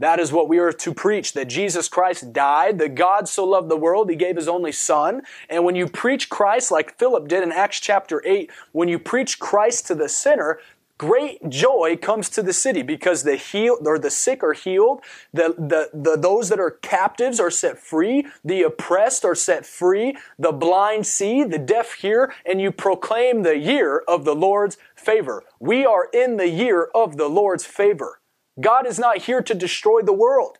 that 0.00 0.18
is 0.18 0.32
what 0.32 0.48
we 0.48 0.58
are 0.58 0.72
to 0.72 0.92
preach 0.92 1.34
that 1.34 1.48
Jesus 1.48 1.88
Christ 1.88 2.32
died, 2.32 2.78
that 2.78 2.96
God 2.96 3.28
so 3.28 3.44
loved 3.44 3.68
the 3.68 3.76
world, 3.76 4.10
he 4.10 4.16
gave 4.16 4.34
his 4.34 4.48
only 4.48 4.72
son. 4.72 5.22
And 5.48 5.64
when 5.64 5.76
you 5.76 5.86
preach 5.86 6.28
Christ, 6.28 6.72
like 6.72 6.98
Philip 6.98 7.28
did 7.28 7.44
in 7.44 7.52
Acts 7.52 7.78
chapter 7.78 8.20
8, 8.26 8.50
when 8.72 8.88
you 8.88 8.98
preach 8.98 9.38
Christ 9.38 9.86
to 9.86 9.94
the 9.94 10.08
sinner, 10.08 10.58
great 10.98 11.48
joy 11.48 11.96
comes 12.00 12.28
to 12.30 12.42
the 12.42 12.52
city 12.52 12.82
because 12.82 13.22
the 13.22 13.36
healed 13.36 13.86
or 13.86 13.98
the 13.98 14.10
sick 14.10 14.42
are 14.42 14.52
healed, 14.52 15.00
the, 15.32 15.54
the, 15.58 15.90
the 15.92 16.16
those 16.16 16.48
that 16.48 16.60
are 16.60 16.70
captives 16.70 17.40
are 17.40 17.50
set 17.50 17.78
free, 17.78 18.26
the 18.44 18.62
oppressed 18.62 19.24
are 19.24 19.34
set 19.34 19.66
free, 19.66 20.16
the 20.38 20.52
blind 20.52 21.06
see, 21.06 21.44
the 21.44 21.58
deaf 21.58 21.94
hear, 21.94 22.32
and 22.46 22.60
you 22.60 22.70
proclaim 22.70 23.42
the 23.42 23.58
year 23.58 24.02
of 24.06 24.24
the 24.24 24.34
Lord's 24.34 24.76
favor. 24.94 25.44
We 25.58 25.84
are 25.84 26.08
in 26.12 26.36
the 26.36 26.48
year 26.48 26.90
of 26.94 27.16
the 27.16 27.28
Lord's 27.28 27.64
favor. 27.64 28.20
God 28.60 28.86
is 28.86 28.98
not 28.98 29.18
here 29.18 29.42
to 29.42 29.54
destroy 29.54 30.02
the 30.02 30.12
world. 30.12 30.58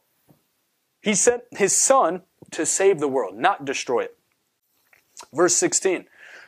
He 1.00 1.14
sent 1.14 1.42
his 1.52 1.76
son 1.76 2.22
to 2.50 2.66
save 2.66 2.98
the 2.98 3.08
world, 3.08 3.36
not 3.36 3.64
destroy 3.64 4.04
it. 4.04 4.16
Verse 5.32 5.54
16. 5.54 6.06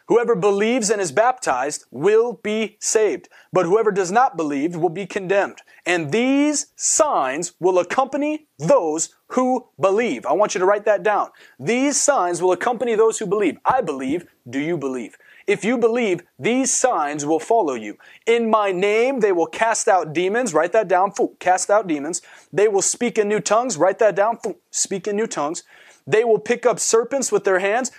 Whoever 0.09 0.37
believes 0.37 0.88
and 0.90 1.01
is 1.01 1.11
baptized 1.11 1.85
will 1.90 2.35
be 2.35 2.77
saved, 2.81 3.29
but 3.53 3.66
whoever 3.66 3.90
does 3.90 4.12
not 4.12 4.37
believe 4.37 4.77
will 4.77 4.88
be 4.88 5.07
condemned. 5.07 5.62
And 5.85 6.12
these 6.12 6.66
signs 6.77 7.55
will 7.59 7.79
accompany 7.81 8.47
those 8.59 9.14
who 9.29 9.66
believe. 9.81 10.25
I 10.25 10.33
want 10.33 10.55
you 10.55 10.61
to 10.61 10.66
write 10.66 10.85
that 10.85 11.03
down. 11.03 11.31
These 11.59 12.01
signs 12.01 12.40
will 12.40 12.53
accompany 12.53 12.95
those 12.95 13.19
who 13.19 13.27
believe. 13.27 13.59
I 13.64 13.81
believe. 13.81 14.27
Do 14.49 14.61
you 14.61 14.77
believe? 14.77 15.16
If 15.49 15.64
you 15.64 15.79
believe, 15.79 16.23
these 16.38 16.73
signs 16.73 17.25
will 17.25 17.38
follow 17.38 17.75
you. 17.75 17.99
In 18.27 18.51
my 18.51 18.73
name, 18.73 19.21
they 19.21 19.33
will 19.33 19.47
cast 19.47 19.88
out 19.88 20.12
demons. 20.12 20.55
Write 20.55 20.73
that 20.73 20.88
down. 20.88 21.12
Cast 21.40 21.71
out 21.71 21.87
demons. 21.87 22.23
They 22.53 22.69
will 22.69 22.83
speak 22.83 23.19
in 23.19 23.29
new 23.29 23.40
tongues. 23.40 23.77
Write 23.77 23.99
that 24.01 24.16
down. 24.16 24.38
Speak 24.71 25.07
in 25.07 25.16
new 25.16 25.27
tongues. 25.27 25.64
They 26.07 26.25
will 26.25 26.38
pick 26.38 26.64
up 26.64 26.79
serpents 26.79 27.33
with 27.33 27.45
their 27.45 27.59
hands. 27.59 27.90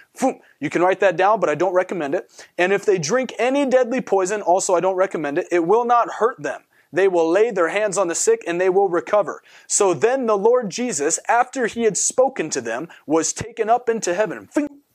You 0.60 0.70
can 0.70 0.82
write 0.82 1.00
that 1.02 1.18
down, 1.18 1.40
but 1.40 1.50
I 1.50 1.56
don't 1.56 1.74
recommend 1.74 2.16
it. 2.16 2.32
And 2.58 2.72
if 2.72 2.86
they 2.86 2.98
drink 2.98 3.34
any 3.38 3.66
deadly 3.66 4.02
poison, 4.02 4.42
also 4.42 4.76
I 4.76 4.80
don't 4.80 4.96
recommend 4.96 5.38
it, 5.38 5.48
it 5.52 5.68
will 5.68 5.86
not 5.86 6.14
hurt 6.16 6.42
them. 6.42 6.64
They 6.94 7.10
will 7.10 7.30
lay 7.30 7.52
their 7.52 7.68
hands 7.68 7.98
on 7.98 8.08
the 8.08 8.16
sick 8.16 8.44
and 8.48 8.62
they 8.62 8.70
will 8.70 8.88
recover. 8.88 9.44
So 9.68 9.94
then 9.94 10.26
the 10.26 10.38
Lord 10.38 10.70
Jesus, 10.70 11.20
after 11.28 11.68
he 11.68 11.84
had 11.84 11.98
spoken 11.98 12.50
to 12.52 12.62
them, 12.62 12.88
was 13.06 13.34
taken 13.34 13.70
up 13.70 13.90
into 13.90 14.14
heaven. 14.14 14.50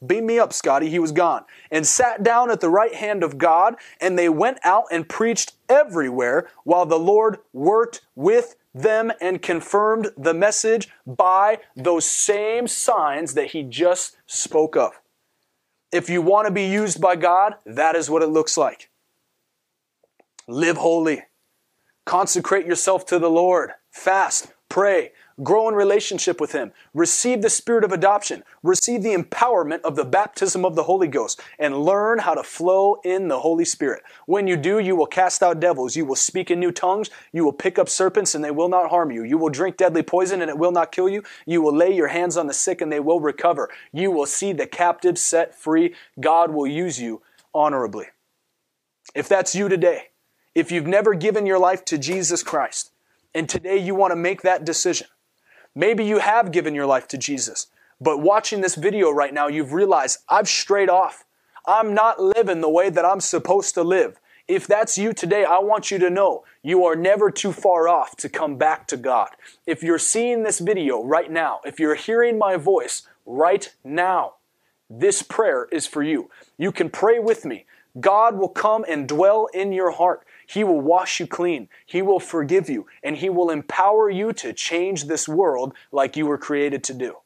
Beam 0.05 0.27
me 0.27 0.39
up, 0.39 0.53
Scotty. 0.53 0.89
He 0.89 0.99
was 0.99 1.13
gone. 1.13 1.45
And 1.71 1.87
sat 1.87 2.23
down 2.23 2.51
at 2.51 2.61
the 2.61 2.71
right 2.71 2.95
hand 2.95 3.23
of 3.23 3.39
God, 3.39 3.77
and 4.01 4.19
they 4.19 4.29
went 4.29 4.59
out 4.65 4.85
and 4.91 5.09
preached 5.09 5.53
everywhere 5.69 6.49
while 6.65 6.87
the 6.87 6.99
Lord 6.99 7.39
worked 7.53 8.01
with 8.17 8.57
them 8.75 9.13
and 9.21 9.43
confirmed 9.43 10.11
the 10.17 10.35
message 10.35 10.89
by 11.07 11.59
those 11.77 12.05
same 12.05 12.67
signs 12.67 13.35
that 13.35 13.51
he 13.51 13.63
just 13.63 14.17
spoke 14.27 14.77
of. 14.77 14.93
If 15.93 16.09
you 16.09 16.23
want 16.23 16.47
to 16.47 16.53
be 16.53 16.65
used 16.65 17.01
by 17.01 17.17
God, 17.17 17.57
that 17.67 17.97
is 17.97 18.09
what 18.09 18.23
it 18.23 18.29
looks 18.29 18.57
like. 18.57 18.91
Live 20.49 20.79
holy. 20.79 21.23
Consecrate 22.07 22.67
yourself 22.67 23.07
to 23.07 23.19
the 23.19 23.31
Lord. 23.31 23.73
Fast. 23.91 24.53
Pray. 24.69 25.13
Grow 25.43 25.69
in 25.69 25.75
relationship 25.75 26.41
with 26.41 26.53
Him. 26.53 26.73
Receive 26.95 27.43
the 27.43 27.51
spirit 27.51 27.85
of 27.85 27.93
adoption. 27.93 28.43
Receive 28.63 29.03
the 29.03 29.15
empowerment 29.15 29.81
of 29.83 29.97
the 29.97 30.05
baptism 30.05 30.65
of 30.65 30.75
the 30.75 30.83
Holy 30.83 31.09
Ghost 31.09 31.41
and 31.59 31.85
learn 31.85 32.19
how 32.19 32.35
to 32.35 32.43
flow 32.43 33.01
in 33.05 33.29
the 33.29 33.41
Holy 33.41 33.65
Spirit. 33.65 34.03
When 34.27 34.47
you 34.47 34.57
do, 34.57 34.79
you 34.79 34.97
will 34.97 35.07
cast 35.07 35.43
out 35.43 35.61
devils. 35.61 35.97
You 35.97 36.05
will 36.05 36.17
speak 36.17 36.51
in 36.51 36.61
new 36.61 36.73
tongues. 36.73 37.11
You 37.33 37.45
will 37.45 37.53
pick 37.53 37.79
up 37.79 37.89
serpents 37.89 38.35
and 38.35 38.45
they 38.45 38.51
will 38.51 38.69
not 38.69 38.91
harm 38.91 39.11
you. 39.11 39.23
You 39.23 39.39
will 39.39 39.49
drink 39.49 39.77
deadly 39.77 40.03
poison 40.03 40.43
and 40.43 40.51
it 40.51 40.59
will 40.59 40.73
not 40.73 40.93
kill 40.93 41.09
you. 41.09 41.23
You 41.47 41.63
will 41.63 41.75
lay 41.75 41.95
your 41.95 42.09
hands 42.09 42.37
on 42.37 42.47
the 42.47 42.55
sick 42.55 42.81
and 42.81 42.93
they 42.93 43.01
will 43.01 43.21
recover. 43.21 43.71
You 43.93 44.11
will 44.11 44.27
see 44.27 44.53
the 44.53 44.67
captives 44.67 45.21
set 45.21 45.55
free. 45.55 45.95
God 46.21 46.51
will 46.53 46.67
use 46.67 47.01
you 47.01 47.23
honorably. 47.55 48.07
If 49.15 49.29
that's 49.29 49.55
you 49.55 49.69
today, 49.69 50.11
if 50.55 50.71
you've 50.71 50.87
never 50.87 51.15
given 51.15 51.47
your 51.47 51.59
life 51.59 51.85
to 51.87 51.99
Jesus 51.99 52.43
Christ, 52.43 52.93
and 53.35 53.49
today 53.49 53.79
you 53.79 53.95
want 53.95 54.11
to 54.13 54.17
make 54.17 54.43
that 54.43 54.65
decision, 54.65 55.07
maybe 55.75 56.05
you 56.05 56.19
have 56.19 56.53
given 56.53 56.75
your 56.75 56.87
life 56.87 57.09
to 57.09 57.19
Jesus, 57.19 57.69
but 58.01 58.21
watching 58.21 58.61
this 58.61 58.75
video 58.75 59.11
right 59.11 59.33
now, 59.33 59.49
you've 59.49 59.73
realized 59.73 60.21
I've 60.29 60.49
strayed 60.49 60.91
off. 60.91 61.25
I'm 61.67 61.95
not 61.95 62.21
living 62.21 62.61
the 62.61 62.69
way 62.69 62.91
that 62.91 63.05
I'm 63.05 63.21
supposed 63.21 63.75
to 63.75 63.83
live. 63.83 64.19
If 64.49 64.67
that's 64.67 64.99
you 64.99 65.13
today, 65.13 65.45
I 65.45 65.59
want 65.61 65.91
you 65.91 65.99
to 66.01 66.11
know 66.11 66.45
you 66.63 66.85
are 66.85 66.97
never 66.97 67.31
too 67.31 67.53
far 67.53 67.89
off 67.89 68.17
to 68.17 68.29
come 68.29 68.57
back 68.57 68.89
to 68.89 68.97
God. 68.97 69.31
If 69.67 69.83
you're 69.83 69.99
seeing 69.99 70.43
this 70.43 70.59
video 70.59 71.03
right 71.05 71.31
now, 71.31 71.61
if 71.65 71.79
you're 71.79 71.95
hearing 71.95 72.39
my 72.39 72.57
voice 72.57 73.07
right 73.25 73.73
now, 73.85 74.35
this 74.91 75.23
prayer 75.23 75.69
is 75.71 75.87
for 75.87 76.03
you. 76.03 76.29
You 76.59 76.73
can 76.73 76.91
pray 76.91 77.19
with 77.19 77.45
me. 77.45 77.67
God 78.01 78.37
will 78.37 78.49
come 78.49 78.85
and 78.89 79.09
dwell 79.09 79.49
in 79.55 79.73
your 79.73 79.93
heart. 79.93 80.27
He 80.47 80.65
will 80.65 80.81
wash 80.81 81.21
you 81.21 81.27
clean. 81.27 81.69
He 81.87 82.03
will 82.03 82.21
forgive 82.21 82.69
you. 82.69 82.87
And 83.03 83.17
He 83.17 83.31
will 83.31 83.51
empower 83.51 84.11
you 84.11 84.33
to 84.35 84.53
change 84.53 85.05
this 85.05 85.29
world 85.29 85.75
like 85.91 86.17
you 86.17 86.27
were 86.27 86.39
created 86.39 86.83
to 86.85 86.95
do. 86.95 87.17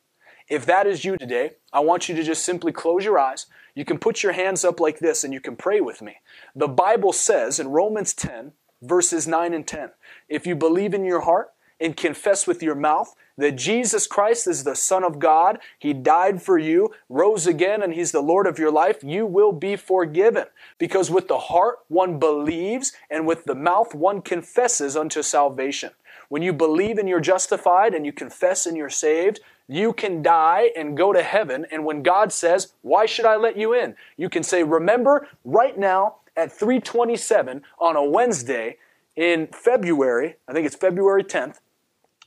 If 0.49 0.65
that 0.67 0.87
is 0.87 1.05
you 1.05 1.17
today, 1.17 1.53
I 1.73 1.81
want 1.81 2.09
you 2.09 2.15
to 2.15 2.23
just 2.23 2.45
simply 2.45 2.73
close 2.73 3.05
your 3.05 3.19
eyes. 3.19 3.47
You 3.75 3.85
can 3.85 3.99
put 3.99 4.23
your 4.23 4.33
hands 4.33 4.65
up 4.65 4.81
like 4.81 5.01
this 5.01 5.25
and 5.25 5.35
you 5.35 5.41
can 5.41 5.57
pray 5.57 5.81
with 5.81 6.01
me. 6.01 6.17
The 6.55 6.69
Bible 6.69 7.13
says 7.13 7.59
in 7.59 7.69
Romans 7.69 8.15
10, 8.15 8.53
verses 8.81 9.27
9 9.27 9.53
and 9.53 9.67
10, 9.67 9.91
if 10.29 10.47
you 10.47 10.55
believe 10.55 10.95
in 10.95 11.05
your 11.05 11.23
heart 11.23 11.53
and 11.81 11.97
confess 11.97 12.47
with 12.47 12.63
your 12.63 12.75
mouth 12.75 13.15
that 13.37 13.57
Jesus 13.57 14.07
Christ 14.07 14.47
is 14.47 14.65
the 14.65 14.77
Son 14.77 15.05
of 15.05 15.19
God, 15.19 15.59
He 15.79 15.93
died 15.93 16.43
for 16.43 16.59
you, 16.59 16.93
rose 17.09 17.47
again, 17.47 17.83
and 17.83 17.95
He's 17.95 18.13
the 18.13 18.21
Lord 18.21 18.47
of 18.47 18.59
your 18.59 18.71
life, 18.71 19.03
you 19.03 19.27
will 19.27 19.53
be 19.53 19.77
forgiven. 19.77 20.47
Because 20.79 21.11
with 21.11 21.29
the 21.29 21.39
heart 21.39 21.79
one 21.89 22.19
believes, 22.19 22.93
and 23.11 23.27
with 23.27 23.45
the 23.45 23.55
mouth 23.55 23.95
one 23.95 24.23
confesses 24.23 24.97
unto 24.97 25.23
salvation. 25.23 25.91
When 26.29 26.43
you 26.43 26.53
believe 26.53 26.99
and 26.99 27.09
you're 27.09 27.21
justified, 27.21 27.95
and 27.95 28.05
you 28.05 28.13
confess 28.13 28.67
and 28.67 28.77
you're 28.77 28.91
saved, 28.91 29.41
you 29.69 29.93
can 29.93 30.23
die 30.23 30.71
and 30.77 30.97
go 30.97 31.13
to 31.13 31.23
heaven. 31.23 31.67
And 31.71 31.85
when 31.85 32.03
God 32.03 32.33
says, 32.33 32.73
Why 32.83 33.07
should 33.07 33.27
I 33.27 33.37
let 33.37 33.57
you 33.57 33.75
in? 33.75 33.97
You 34.17 34.29
can 34.29 34.43
say, 34.43 34.63
Remember, 34.63 35.29
right 35.45 35.79
now 35.79 36.17
at 36.37 36.53
327 36.53 37.63
on 37.79 37.97
a 37.97 38.05
Wednesday 38.05 38.77
in 39.17 39.49
February, 39.49 40.37
I 40.47 40.53
think 40.53 40.67
it's 40.67 40.77
February 40.77 41.25
10th, 41.25 41.59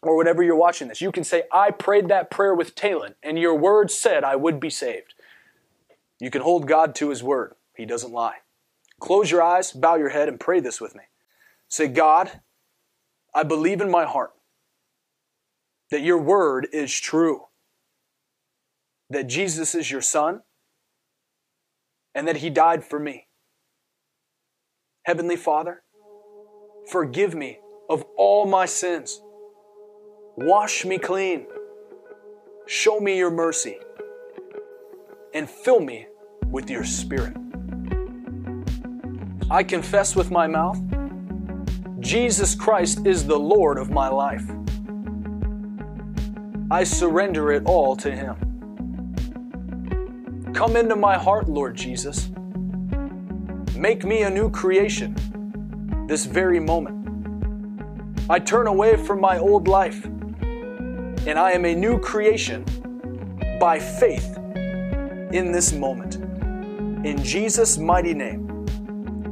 or 0.02 0.16
whatever 0.16 0.42
you're 0.42 0.56
watching 0.56 0.88
this, 0.88 1.02
you 1.02 1.12
can 1.12 1.24
say, 1.24 1.44
I 1.52 1.72
prayed 1.72 2.08
that 2.08 2.32
prayer 2.32 2.56
with 2.56 2.76
Talon, 2.76 3.16
and 3.22 3.38
your 3.38 3.56
word 3.56 3.92
said 3.92 4.24
I 4.24 4.36
would 4.36 4.60
be 4.60 4.70
saved. 4.70 5.14
You 6.20 6.30
can 6.30 6.42
hold 6.42 6.68
God 6.68 6.96
to 6.96 7.10
his 7.10 7.24
word. 7.24 7.56
He 7.76 7.86
doesn't 7.86 8.12
lie. 8.12 8.38
Close 9.00 9.32
your 9.32 9.42
eyes, 9.42 9.72
bow 9.72 9.96
your 9.96 10.10
head, 10.10 10.28
and 10.28 10.40
pray 10.40 10.60
this 10.60 10.82
with 10.82 10.96
me. 10.96 11.04
Say, 11.70 11.88
God, 11.88 12.42
I 13.34 13.44
believe 13.44 13.82
in 13.82 13.92
my 13.92 14.06
heart 14.06 14.32
that 15.92 16.02
your 16.02 16.18
word 16.18 16.68
is 16.72 16.98
true, 16.98 17.46
that 19.10 19.28
Jesus 19.28 19.74
is 19.76 19.90
your 19.90 20.02
son, 20.02 20.42
and 22.14 22.28
that 22.28 22.38
he 22.38 22.50
died 22.50 22.84
for 22.84 23.00
me. 23.00 23.28
Heavenly 25.04 25.36
Father, 25.36 25.84
forgive 26.92 27.34
me 27.34 27.60
of 27.90 28.04
all 28.18 28.46
my 28.46 28.66
sins. 28.66 29.22
Wash 30.42 30.86
me 30.86 30.98
clean. 30.98 31.48
Show 32.66 33.02
me 33.02 33.18
your 33.18 33.30
mercy. 33.30 33.78
And 35.34 35.50
fill 35.50 35.82
me 35.82 36.08
with 36.46 36.70
your 36.70 36.86
spirit. 36.86 37.36
I 39.52 39.64
confess 39.64 40.16
with 40.16 40.32
my 40.32 40.48
mouth 40.48 40.80
Jesus 42.00 42.56
Christ 42.56 43.06
is 43.06 43.28
the 43.28 43.38
Lord 43.38 43.78
of 43.78 43.90
my 43.90 44.08
life. 44.08 44.50
I 46.72 46.86
surrender 46.86 47.52
it 47.52 47.64
all 47.66 47.98
to 47.98 48.10
Him. 48.10 48.38
Come 50.54 50.78
into 50.78 50.96
my 50.96 51.18
heart, 51.18 51.50
Lord 51.50 51.76
Jesus. 51.76 52.30
Make 53.76 54.06
me 54.06 54.22
a 54.22 54.30
new 54.30 54.50
creation 54.50 55.18
this 56.08 56.26
very 56.26 56.62
moment. 56.62 56.96
I 58.30 58.40
turn 58.40 58.68
away 58.68 58.96
from 58.96 59.20
my 59.20 59.38
old 59.38 59.68
life 59.68 60.08
and 61.28 61.38
I 61.38 61.52
am 61.52 61.66
a 61.66 61.76
new 61.76 62.00
creation 62.00 62.64
by 63.60 63.80
faith 63.80 64.38
in 65.32 65.52
this 65.52 65.74
moment. 65.74 66.16
In 67.06 67.22
Jesus' 67.24 67.78
mighty 67.78 68.14
name, 68.14 68.66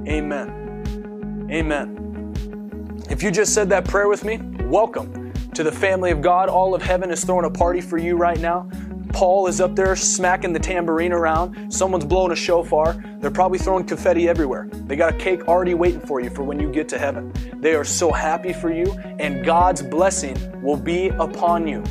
amen. 0.08 1.48
Amen. 1.50 3.04
If 3.10 3.24
you 3.24 3.32
just 3.32 3.54
said 3.54 3.70
that 3.70 3.86
prayer 3.86 4.10
with 4.10 4.26
me, 4.26 4.38
welcome 4.66 5.32
to 5.54 5.64
the 5.64 5.72
family 5.72 6.12
of 6.12 6.22
God. 6.22 6.50
All 6.50 6.76
of 6.76 6.82
heaven 6.82 7.10
is 7.10 7.24
throwing 7.24 7.46
a 7.46 7.50
party 7.50 7.82
for 7.82 7.98
you 7.98 8.18
right 8.18 8.40
now. 8.40 8.70
Paul 9.18 9.48
is 9.48 9.60
up 9.60 9.76
there 9.76 9.96
smacking 9.96 10.54
the 10.54 10.60
tambourine 10.60 11.12
around. 11.12 11.74
Someone's 11.74 12.06
blowing 12.06 12.32
a 12.32 12.36
shofar. 12.36 13.04
They're 13.18 13.32
probably 13.32 13.58
throwing 13.58 13.84
confetti 13.84 14.30
everywhere. 14.30 14.70
They 14.72 14.96
got 14.96 15.16
a 15.16 15.18
cake 15.18 15.48
already 15.48 15.74
waiting 15.74 16.02
for 16.02 16.22
you 16.22 16.30
for 16.30 16.44
when 16.44 16.60
you 16.60 16.72
get 16.72 16.88
to 16.90 17.00
heaven. 17.00 17.34
They 17.60 17.74
are 17.74 17.84
so 17.84 18.12
happy 18.12 18.54
for 18.54 18.72
you, 18.72 18.94
and 19.18 19.44
God's 19.44 19.82
blessing 19.82 20.38
will 20.62 20.78
be 20.78 21.08
upon 21.08 21.68
you. 21.68 21.84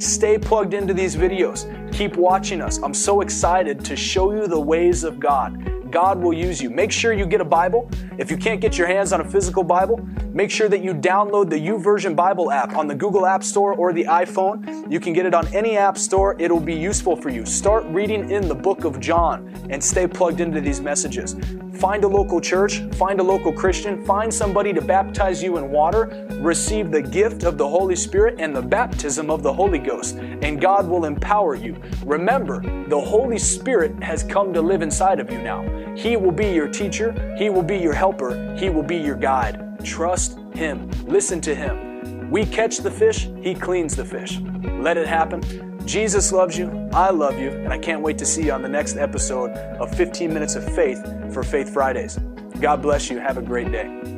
Stay 0.00 0.38
plugged 0.38 0.72
into 0.72 0.94
these 0.94 1.14
videos. 1.14 1.68
Keep 1.92 2.16
watching 2.16 2.62
us. 2.62 2.78
I'm 2.82 2.94
so 2.94 3.20
excited 3.20 3.84
to 3.84 3.94
show 3.94 4.32
you 4.32 4.46
the 4.46 4.58
ways 4.58 5.04
of 5.04 5.20
God. 5.20 5.62
God 5.94 6.20
will 6.20 6.32
use 6.32 6.60
you. 6.60 6.70
Make 6.70 6.90
sure 6.90 7.12
you 7.12 7.24
get 7.24 7.40
a 7.40 7.44
Bible. 7.44 7.88
If 8.18 8.28
you 8.28 8.36
can't 8.36 8.60
get 8.60 8.76
your 8.76 8.88
hands 8.88 9.12
on 9.12 9.20
a 9.20 9.24
physical 9.24 9.62
Bible, 9.62 10.04
make 10.32 10.50
sure 10.50 10.68
that 10.68 10.82
you 10.82 10.92
download 10.92 11.48
the 11.48 11.56
YouVersion 11.56 12.16
Bible 12.16 12.50
app 12.50 12.74
on 12.74 12.88
the 12.88 12.96
Google 12.96 13.26
App 13.26 13.44
Store 13.44 13.74
or 13.74 13.92
the 13.92 14.02
iPhone. 14.02 14.90
You 14.90 14.98
can 14.98 15.12
get 15.12 15.24
it 15.24 15.34
on 15.34 15.46
any 15.54 15.76
app 15.76 15.96
store. 15.96 16.34
It'll 16.40 16.58
be 16.58 16.74
useful 16.74 17.14
for 17.14 17.28
you. 17.28 17.46
Start 17.46 17.84
reading 17.84 18.32
in 18.32 18.48
the 18.48 18.56
book 18.56 18.82
of 18.82 18.98
John 18.98 19.48
and 19.70 19.82
stay 19.82 20.08
plugged 20.08 20.40
into 20.40 20.60
these 20.60 20.80
messages. 20.80 21.36
Find 21.76 22.04
a 22.04 22.08
local 22.08 22.40
church, 22.40 22.82
find 22.92 23.18
a 23.18 23.22
local 23.22 23.52
Christian, 23.52 24.04
find 24.04 24.32
somebody 24.32 24.72
to 24.72 24.80
baptize 24.80 25.42
you 25.42 25.56
in 25.56 25.70
water, 25.70 26.26
receive 26.40 26.90
the 26.90 27.02
gift 27.02 27.42
of 27.42 27.58
the 27.58 27.68
Holy 27.68 27.96
Spirit 27.96 28.36
and 28.38 28.54
the 28.54 28.62
baptism 28.62 29.28
of 29.28 29.42
the 29.42 29.52
Holy 29.52 29.80
Ghost, 29.80 30.16
and 30.16 30.60
God 30.60 30.88
will 30.88 31.04
empower 31.04 31.56
you. 31.56 31.76
Remember, 32.04 32.62
the 32.88 33.00
Holy 33.00 33.38
Spirit 33.38 34.00
has 34.02 34.22
come 34.22 34.52
to 34.52 34.62
live 34.62 34.82
inside 34.82 35.18
of 35.18 35.30
you 35.30 35.38
now. 35.42 35.64
He 35.96 36.16
will 36.16 36.32
be 36.32 36.46
your 36.46 36.68
teacher, 36.68 37.34
He 37.36 37.50
will 37.50 37.62
be 37.62 37.78
your 37.78 37.94
helper, 37.94 38.54
He 38.56 38.70
will 38.70 38.82
be 38.82 38.96
your 38.96 39.16
guide. 39.16 39.84
Trust 39.84 40.38
Him, 40.54 40.88
listen 41.06 41.40
to 41.42 41.54
Him. 41.54 42.30
We 42.30 42.46
catch 42.46 42.78
the 42.78 42.90
fish, 42.90 43.28
He 43.42 43.54
cleans 43.54 43.96
the 43.96 44.04
fish. 44.04 44.40
Let 44.78 44.96
it 44.96 45.08
happen. 45.08 45.73
Jesus 45.84 46.32
loves 46.32 46.56
you, 46.56 46.88
I 46.92 47.10
love 47.10 47.38
you, 47.38 47.50
and 47.50 47.72
I 47.72 47.78
can't 47.78 48.00
wait 48.00 48.16
to 48.18 48.26
see 48.26 48.44
you 48.44 48.52
on 48.52 48.62
the 48.62 48.68
next 48.68 48.96
episode 48.96 49.50
of 49.78 49.94
15 49.94 50.32
Minutes 50.32 50.54
of 50.54 50.64
Faith 50.74 51.02
for 51.32 51.42
Faith 51.42 51.72
Fridays. 51.72 52.18
God 52.60 52.80
bless 52.80 53.10
you. 53.10 53.18
Have 53.18 53.36
a 53.36 53.42
great 53.42 53.70
day. 53.70 54.13